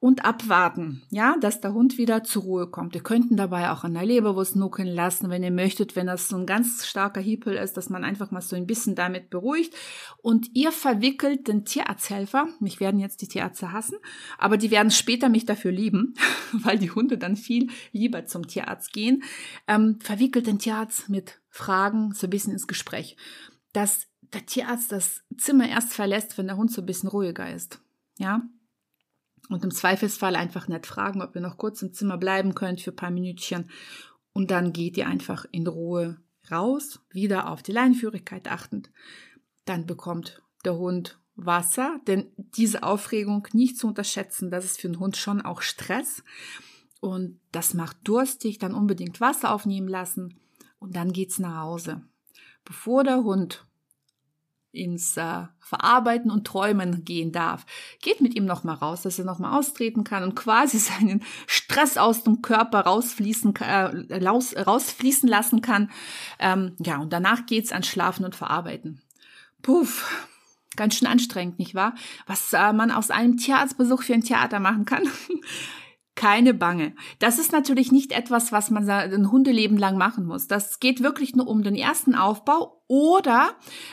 und 0.05 0.23
abwarten, 0.23 1.01
ja, 1.09 1.35
dass 1.41 1.61
der 1.61 1.73
Hund 1.73 1.97
wieder 1.97 2.23
zur 2.23 2.43
Ruhe 2.43 2.67
kommt. 2.67 2.93
Ihr 2.93 3.01
könnten 3.01 3.37
dabei 3.37 3.71
auch 3.71 3.83
an 3.83 3.95
der 3.95 4.05
Leberwurst 4.05 4.55
nuckeln 4.55 4.87
lassen, 4.87 5.31
wenn 5.31 5.41
ihr 5.41 5.49
möchtet, 5.49 5.95
wenn 5.95 6.05
das 6.05 6.27
so 6.27 6.37
ein 6.37 6.45
ganz 6.45 6.85
starker 6.85 7.21
Hiepel 7.21 7.55
ist, 7.55 7.75
dass 7.75 7.89
man 7.89 8.03
einfach 8.03 8.29
mal 8.29 8.41
so 8.41 8.55
ein 8.55 8.67
bisschen 8.67 8.93
damit 8.93 9.31
beruhigt. 9.31 9.73
Und 10.21 10.51
ihr 10.53 10.71
verwickelt 10.71 11.47
den 11.47 11.65
Tierarzthelfer, 11.65 12.47
mich 12.59 12.79
werden 12.79 12.99
jetzt 12.99 13.23
die 13.23 13.27
Tierärzte 13.27 13.71
hassen, 13.71 13.97
aber 14.37 14.57
die 14.57 14.69
werden 14.69 14.91
später 14.91 15.27
mich 15.27 15.47
dafür 15.47 15.71
lieben, 15.71 16.13
weil 16.51 16.77
die 16.77 16.91
Hunde 16.91 17.17
dann 17.17 17.35
viel 17.35 17.71
lieber 17.91 18.27
zum 18.27 18.45
Tierarzt 18.45 18.93
gehen, 18.93 19.23
ähm, 19.67 19.97
verwickelt 20.01 20.45
den 20.45 20.59
Tierarzt 20.59 21.09
mit 21.09 21.41
Fragen 21.49 22.13
so 22.13 22.27
ein 22.27 22.29
bisschen 22.29 22.53
ins 22.53 22.67
Gespräch. 22.67 23.17
Dass 23.73 24.05
der 24.21 24.45
Tierarzt 24.45 24.91
das 24.91 25.23
Zimmer 25.35 25.67
erst 25.67 25.93
verlässt, 25.95 26.37
wenn 26.37 26.45
der 26.45 26.57
Hund 26.57 26.71
so 26.71 26.83
ein 26.83 26.85
bisschen 26.85 27.09
ruhiger 27.09 27.51
ist. 27.51 27.79
Ja, 28.19 28.43
und 29.49 29.63
im 29.63 29.71
Zweifelsfall 29.71 30.35
einfach 30.35 30.67
nett 30.67 30.85
fragen, 30.85 31.21
ob 31.21 31.35
ihr 31.35 31.41
noch 31.41 31.57
kurz 31.57 31.81
im 31.81 31.93
Zimmer 31.93 32.17
bleiben 32.17 32.55
könnt 32.55 32.81
für 32.81 32.91
ein 32.91 32.95
paar 32.95 33.11
Minütchen. 33.11 33.69
Und 34.33 34.51
dann 34.51 34.73
geht 34.73 34.97
ihr 34.97 35.07
einfach 35.07 35.45
in 35.51 35.67
Ruhe 35.67 36.17
raus, 36.51 36.99
wieder 37.11 37.49
auf 37.49 37.63
die 37.63 37.71
Leinführigkeit 37.71 38.49
achtend. 38.49 38.91
Dann 39.65 39.85
bekommt 39.85 40.41
der 40.63 40.75
Hund 40.75 41.19
Wasser, 41.35 41.99
denn 42.07 42.31
diese 42.37 42.83
Aufregung 42.83 43.47
nicht 43.51 43.77
zu 43.77 43.87
unterschätzen, 43.87 44.51
das 44.51 44.63
ist 44.63 44.79
für 44.79 44.87
den 44.87 44.99
Hund 44.99 45.17
schon 45.17 45.41
auch 45.41 45.61
Stress. 45.61 46.23
Und 47.01 47.39
das 47.51 47.73
macht 47.73 47.97
durstig, 48.03 48.57
dann 48.57 48.73
unbedingt 48.73 49.19
Wasser 49.19 49.53
aufnehmen 49.53 49.87
lassen 49.87 50.39
und 50.79 50.95
dann 50.95 51.11
geht's 51.11 51.39
nach 51.39 51.61
Hause. 51.61 52.01
Bevor 52.63 53.03
der 53.03 53.23
Hund 53.23 53.67
ins 54.75 55.17
äh, 55.17 55.43
Verarbeiten 55.59 56.29
und 56.29 56.45
Träumen 56.45 57.05
gehen 57.05 57.31
darf. 57.31 57.65
Geht 58.01 58.21
mit 58.21 58.35
ihm 58.35 58.45
nochmal 58.45 58.75
raus, 58.75 59.01
dass 59.01 59.17
er 59.17 59.25
nochmal 59.25 59.57
austreten 59.57 60.03
kann 60.03 60.23
und 60.23 60.35
quasi 60.35 60.77
seinen 60.79 61.23
Stress 61.47 61.97
aus 61.97 62.23
dem 62.23 62.41
Körper 62.41 62.81
rausfließen, 62.81 63.55
äh, 63.55 64.23
raus, 64.23 64.55
rausfließen 64.55 65.27
lassen 65.27 65.61
kann. 65.61 65.89
Ähm, 66.39 66.75
ja, 66.79 66.97
und 66.97 67.11
danach 67.11 67.45
geht's 67.45 67.71
an 67.71 67.83
Schlafen 67.83 68.25
und 68.25 68.35
Verarbeiten. 68.35 69.01
Puff, 69.61 70.27
ganz 70.75 70.95
schön 70.95 71.07
anstrengend, 71.07 71.57
nicht 71.57 71.73
wahr? 71.73 71.95
Was 72.27 72.53
äh, 72.53 72.73
man 72.73 72.91
aus 72.91 73.09
einem 73.09 73.37
Tierarztbesuch 73.37 74.03
für 74.03 74.13
ein 74.13 74.23
Theater 74.23 74.59
machen 74.59 74.85
kann. 74.85 75.03
Keine 76.15 76.53
Bange. 76.53 76.93
Das 77.19 77.39
ist 77.39 77.51
natürlich 77.51 77.91
nicht 77.91 78.13
etwas, 78.13 78.53
was 78.53 78.71
man 78.71 78.89
ein 78.89 79.31
Hundeleben 79.31 79.77
lang 79.77 79.97
machen 79.97 80.25
muss. 80.25 80.47
Das 80.47 80.79
geht 80.79 81.03
wirklich 81.03 81.35
nur 81.35 81.47
um 81.47 81.61
den 81.61 81.75
ersten 81.75 82.15
Aufbau 82.15 82.81
oder 82.87 83.49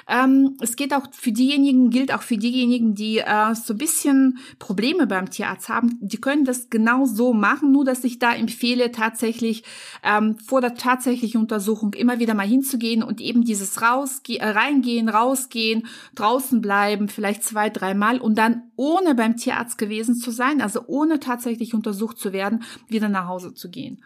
ähm, 0.07 0.59
es 0.61 0.77
geht 0.77 0.93
auch 0.93 1.07
für 1.13 1.33
diejenigen, 1.33 1.89
gilt 1.89 2.13
auch 2.13 2.21
für 2.21 2.37
diejenigen, 2.37 2.95
die 2.95 3.19
äh, 3.19 3.55
so 3.55 3.73
ein 3.73 3.79
bisschen 3.79 4.39
Probleme 4.59 5.07
beim 5.07 5.31
Tierarzt 5.31 5.71
haben. 5.71 5.99
Die 6.03 6.21
können 6.21 6.45
das 6.45 6.69
genau 6.69 7.07
so 7.07 7.33
machen, 7.33 7.73
nur 7.73 7.87
dass 7.87 8.05
ich 8.05 8.19
da 8.19 8.35
empfehle, 8.35 8.93
tatsächlich 8.93 9.65
ähm, 10.03 10.37
vor 10.39 10.61
der 10.61 10.75
tatsächlichen 10.75 11.41
Untersuchung 11.41 11.95
immer 11.95 12.19
wieder 12.19 12.35
mal 12.35 12.47
hinzugehen 12.47 13.03
und 13.03 13.23
eben 13.23 13.45
dieses 13.45 13.81
rausge 13.81 14.39
äh, 14.39 14.51
reingehen, 14.51 15.09
rausgehen, 15.09 15.87
draußen 16.15 16.61
bleiben, 16.61 17.09
vielleicht 17.09 17.45
zwei, 17.45 17.71
dreimal 17.71 18.21
und 18.21 18.37
dann 18.37 18.65
ohne 18.77 19.15
beim 19.15 19.39
Tierarzt 19.39 19.79
gewesen 19.79 20.17
zu 20.17 20.31
sein, 20.31 20.61
also 20.61 20.83
ohne 20.87 21.19
tatsächlich 21.19 21.73
untersucht 21.73 22.12
zu 22.15 22.33
werden, 22.33 22.65
wieder 22.89 23.09
nach 23.09 23.29
Hause 23.29 23.55
zu 23.55 23.71
gehen. 23.71 24.05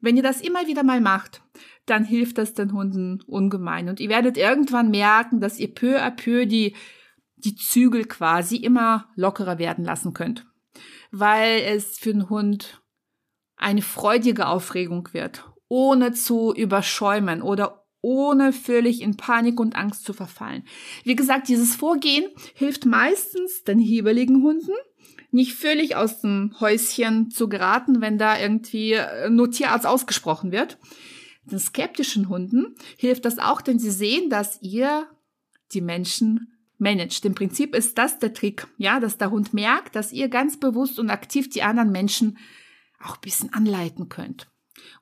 Wenn 0.00 0.16
ihr 0.16 0.22
das 0.22 0.40
immer 0.40 0.66
wieder 0.66 0.82
mal 0.82 1.00
macht, 1.00 1.42
dann 1.86 2.04
hilft 2.04 2.38
das 2.38 2.54
den 2.54 2.72
Hunden 2.72 3.20
ungemein. 3.26 3.88
Und 3.88 4.00
ihr 4.00 4.08
werdet 4.08 4.36
irgendwann 4.36 4.90
merken, 4.90 5.40
dass 5.40 5.58
ihr 5.58 5.74
peu 5.74 6.00
à 6.00 6.10
peu 6.10 6.46
die, 6.46 6.74
die 7.36 7.54
Zügel 7.54 8.04
quasi 8.06 8.56
immer 8.56 9.08
lockerer 9.14 9.58
werden 9.58 9.84
lassen 9.84 10.14
könnt. 10.14 10.46
Weil 11.10 11.60
es 11.62 11.98
für 11.98 12.12
den 12.12 12.30
Hund 12.30 12.82
eine 13.56 13.82
freudige 13.82 14.46
Aufregung 14.46 15.08
wird, 15.12 15.44
ohne 15.68 16.12
zu 16.12 16.54
überschäumen 16.54 17.42
oder 17.42 17.86
ohne 18.02 18.52
völlig 18.52 19.02
in 19.02 19.16
Panik 19.16 19.60
und 19.60 19.76
Angst 19.76 20.04
zu 20.04 20.14
verfallen. 20.14 20.64
Wie 21.04 21.16
gesagt, 21.16 21.48
dieses 21.48 21.76
Vorgehen 21.76 22.24
hilft 22.54 22.86
meistens 22.86 23.62
den 23.64 23.78
hebeligen 23.78 24.42
Hunden, 24.42 24.72
nicht 25.32 25.54
völlig 25.54 25.96
aus 25.96 26.20
dem 26.20 26.54
Häuschen 26.60 27.30
zu 27.30 27.48
geraten, 27.48 28.00
wenn 28.00 28.18
da 28.18 28.38
irgendwie 28.38 28.94
äh, 28.94 29.30
nur 29.30 29.50
Tierarzt 29.50 29.86
ausgesprochen 29.86 30.52
wird. 30.52 30.78
Den 31.44 31.58
skeptischen 31.58 32.28
Hunden 32.28 32.74
hilft 32.96 33.24
das 33.24 33.38
auch, 33.38 33.60
denn 33.60 33.78
sie 33.78 33.90
sehen, 33.90 34.30
dass 34.30 34.60
ihr 34.62 35.08
die 35.72 35.80
Menschen 35.80 36.52
managt. 36.78 37.24
Im 37.24 37.34
Prinzip 37.34 37.74
ist 37.74 37.98
das 37.98 38.18
der 38.18 38.34
Trick, 38.34 38.66
ja, 38.76 39.00
dass 39.00 39.18
der 39.18 39.30
Hund 39.30 39.52
merkt, 39.54 39.96
dass 39.96 40.12
ihr 40.12 40.28
ganz 40.28 40.58
bewusst 40.58 40.98
und 40.98 41.10
aktiv 41.10 41.50
die 41.50 41.62
anderen 41.62 41.92
Menschen 41.92 42.38
auch 43.02 43.16
ein 43.16 43.20
bisschen 43.22 43.52
anleiten 43.52 44.08
könnt. 44.08 44.48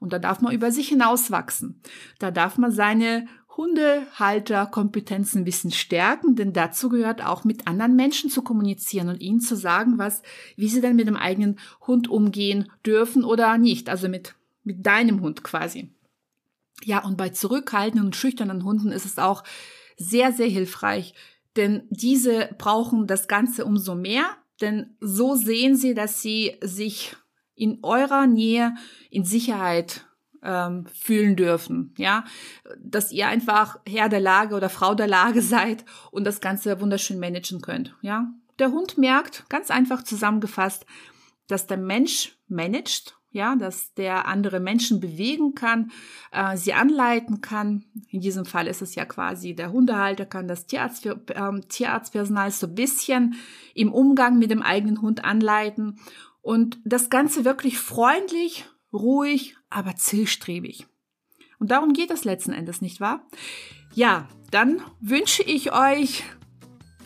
Und 0.01 0.13
da 0.13 0.19
darf 0.19 0.41
man 0.41 0.53
über 0.53 0.73
sich 0.73 0.89
hinauswachsen. 0.89 1.83
Da 2.19 2.31
darf 2.31 2.59
man 2.59 2.73
seine 2.73 3.27
Hundehalterkompetenzen 3.59 5.45
bisschen 5.45 5.73
stärken, 5.73 6.37
denn 6.37 6.53
dazu 6.53 6.89
gehört 6.89 7.27
auch 7.27 7.43
mit 7.43 7.67
anderen 7.67 7.97
Menschen 7.97 8.31
zu 8.31 8.43
kommunizieren 8.43 9.09
und 9.09 9.21
ihnen 9.21 9.41
zu 9.41 9.57
sagen, 9.57 9.99
was, 9.99 10.23
wie 10.55 10.69
sie 10.69 10.81
denn 10.81 10.95
mit 10.95 11.09
dem 11.09 11.17
eigenen 11.17 11.59
Hund 11.87 12.09
umgehen 12.09 12.71
dürfen 12.87 13.25
oder 13.25 13.59
nicht. 13.59 13.91
Also 13.91 14.09
mit, 14.09 14.37
mit 14.63 14.87
deinem 14.87 15.21
Hund 15.23 15.43
quasi. 15.43 15.91
Ja, 16.85 17.05
und 17.05 17.17
bei 17.17 17.31
zurückhaltenden 17.31 18.07
und 18.07 18.17
schüchternen 18.17 18.63
Hunden 18.63 18.93
ist 18.93 19.05
es 19.05 19.19
auch 19.19 19.43
sehr, 19.97 20.33
sehr 20.33 20.47
hilfreich, 20.47 21.13
denn 21.57 21.83
diese 21.91 22.51
brauchen 22.57 23.09
das 23.09 23.27
Ganze 23.27 23.65
umso 23.65 23.97
mehr, 23.97 24.25
denn 24.61 24.95
so 25.01 25.35
sehen 25.35 25.75
sie, 25.75 25.95
dass 25.95 26.23
sie 26.23 26.57
sich 26.63 27.17
in 27.57 27.81
eurer 27.83 28.29
Nähe 28.29 28.77
in 29.11 29.25
Sicherheit 29.25 30.08
ähm, 30.43 30.87
fühlen 30.93 31.37
dürfen, 31.37 31.95
ja, 31.97 32.25
dass 32.79 33.13
ihr 33.13 33.29
einfach 33.29 33.79
Herr 33.87 34.09
der 34.09 34.21
Lage 34.21 34.55
oder 34.55 34.69
Frau 34.69 34.95
der 34.95 35.09
Lage 35.09 35.43
seid 35.43 35.85
und 36.11 36.25
das 36.25 36.41
Ganze 36.41 36.81
wunderschön 36.81 37.19
managen 37.19 37.61
könnt, 37.61 37.97
ja. 38.03 38.29
Der 38.59 38.73
Hund 38.73 38.99
merkt, 38.99 39.49
ganz 39.49 39.71
einfach 39.71 40.03
zusammengefasst, 40.03 40.85
dass 41.47 41.69
der 41.69 41.77
Mensch 41.77 42.37
managt, 42.49 43.17
ja, 43.31 43.57
dass 43.57 43.95
der 43.95 44.27
andere 44.27 44.59
Menschen 44.59 45.01
bewegen 45.01 45.55
kann, 45.55 45.93
äh, 46.33 46.57
sie 46.57 46.73
anleiten 46.73 47.41
kann. 47.41 47.85
In 48.09 48.21
diesem 48.21 48.45
Fall 48.45 48.67
ist 48.67 48.83
es 48.83 48.95
ja 48.95 49.05
quasi 49.05 49.55
der 49.55 49.71
Hundehalter 49.71 50.27
kann 50.27 50.49
das 50.49 50.67
Tierarzt, 50.67 51.07
äh, 51.07 51.61
Tierarztpersonal 51.69 52.51
so 52.51 52.67
ein 52.67 52.75
bisschen 52.75 53.37
im 53.75 53.93
Umgang 53.93 54.39
mit 54.39 54.51
dem 54.51 54.63
eigenen 54.63 55.03
Hund 55.03 55.25
anleiten 55.25 56.01
und 56.41 56.79
das 56.85 57.11
Ganze 57.11 57.45
wirklich 57.45 57.79
freundlich, 57.79 58.65
ruhig, 58.93 59.57
aber 59.71 59.97
zielstrebig. 59.97 60.87
Und 61.59 61.71
darum 61.71 61.93
geht 61.93 62.11
es 62.11 62.25
letzten 62.25 62.53
Endes, 62.53 62.81
nicht 62.81 63.01
wahr? 63.01 63.27
Ja, 63.95 64.29
dann 64.51 64.81
wünsche 65.01 65.43
ich 65.43 65.73
euch 65.73 66.23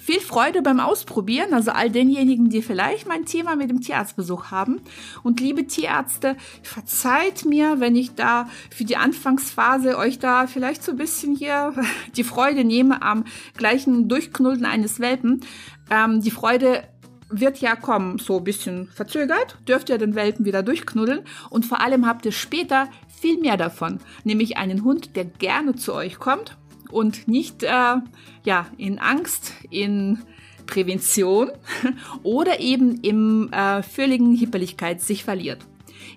viel 0.03 0.21
Freude 0.21 0.63
beim 0.63 0.81
Ausprobieren, 0.81 1.55
also 1.55 1.71
all 1.71 1.89
denjenigen, 1.89 2.51
die 2.51 2.61
vielleicht 2.61 3.07
mein 3.07 3.25
Thema 3.25 3.55
mit 3.55 3.71
dem 3.71 3.81
Tierarztbesuch 3.81 4.51
haben. 4.51 4.81
Und 5.23 5.39
liebe 5.39 5.69
Tierärzte, 5.69 6.37
verzeiht 6.65 7.45
mir, 7.45 7.79
wenn 7.79 7.95
ich 7.95 8.17
da 8.17 8.49
für 8.71 8.85
die 8.85 8.97
Anfangsphase 8.97 9.97
euch 9.97 10.19
da 10.19 10.49
vielleicht 10.49 10.83
so 10.83 10.91
ein 10.91 10.99
bisschen 10.99 11.37
hier 11.37 11.73
die 12.17 12.25
Freude 12.25 12.65
nehme 12.65 13.01
am 13.01 13.25
gleichen 13.57 14.09
Durchknullen 14.09 14.65
eines 14.65 14.99
Welpen. 14.99 15.45
Ähm, 15.89 16.21
die 16.21 16.33
Freude 16.33 16.83
wird 17.33 17.59
ja 17.59 17.75
kommen, 17.77 18.19
so 18.19 18.39
ein 18.39 18.45
bisschen 18.45 18.89
verzögert, 18.89 19.59
dürft 19.67 19.89
ihr 19.89 19.99
den 19.99 20.15
Welpen 20.15 20.45
wieder 20.45 20.63
durchknuddeln 20.63 21.23
und 21.51 21.67
vor 21.67 21.81
allem 21.81 22.07
habt 22.07 22.25
ihr 22.27 22.33
später 22.33 22.89
viel 23.09 23.39
mehr 23.39 23.57
davon, 23.57 23.99
nämlich 24.25 24.57
einen 24.57 24.85
Hund, 24.85 25.17
der 25.17 25.25
gerne 25.25 25.75
zu 25.75 25.95
euch 25.95 26.19
kommt 26.19 26.57
und 26.91 27.27
nicht 27.27 27.63
äh, 27.63 27.97
ja, 28.45 28.67
in 28.77 28.99
Angst, 28.99 29.55
in 29.71 30.19
Prävention 30.67 31.51
oder 32.23 32.61
eben 32.61 33.01
im 33.01 33.53
äh, 33.53 33.83
völligen 33.83 34.35
Hipperlichkeit 34.35 35.01
sich 35.01 35.25
verliert. 35.25 35.67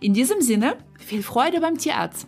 In 0.02 0.14
diesem 0.14 0.42
Sinne, 0.42 0.76
viel 1.00 1.24
Freude 1.24 1.62
beim 1.62 1.78
Tierarzt. 1.78 2.28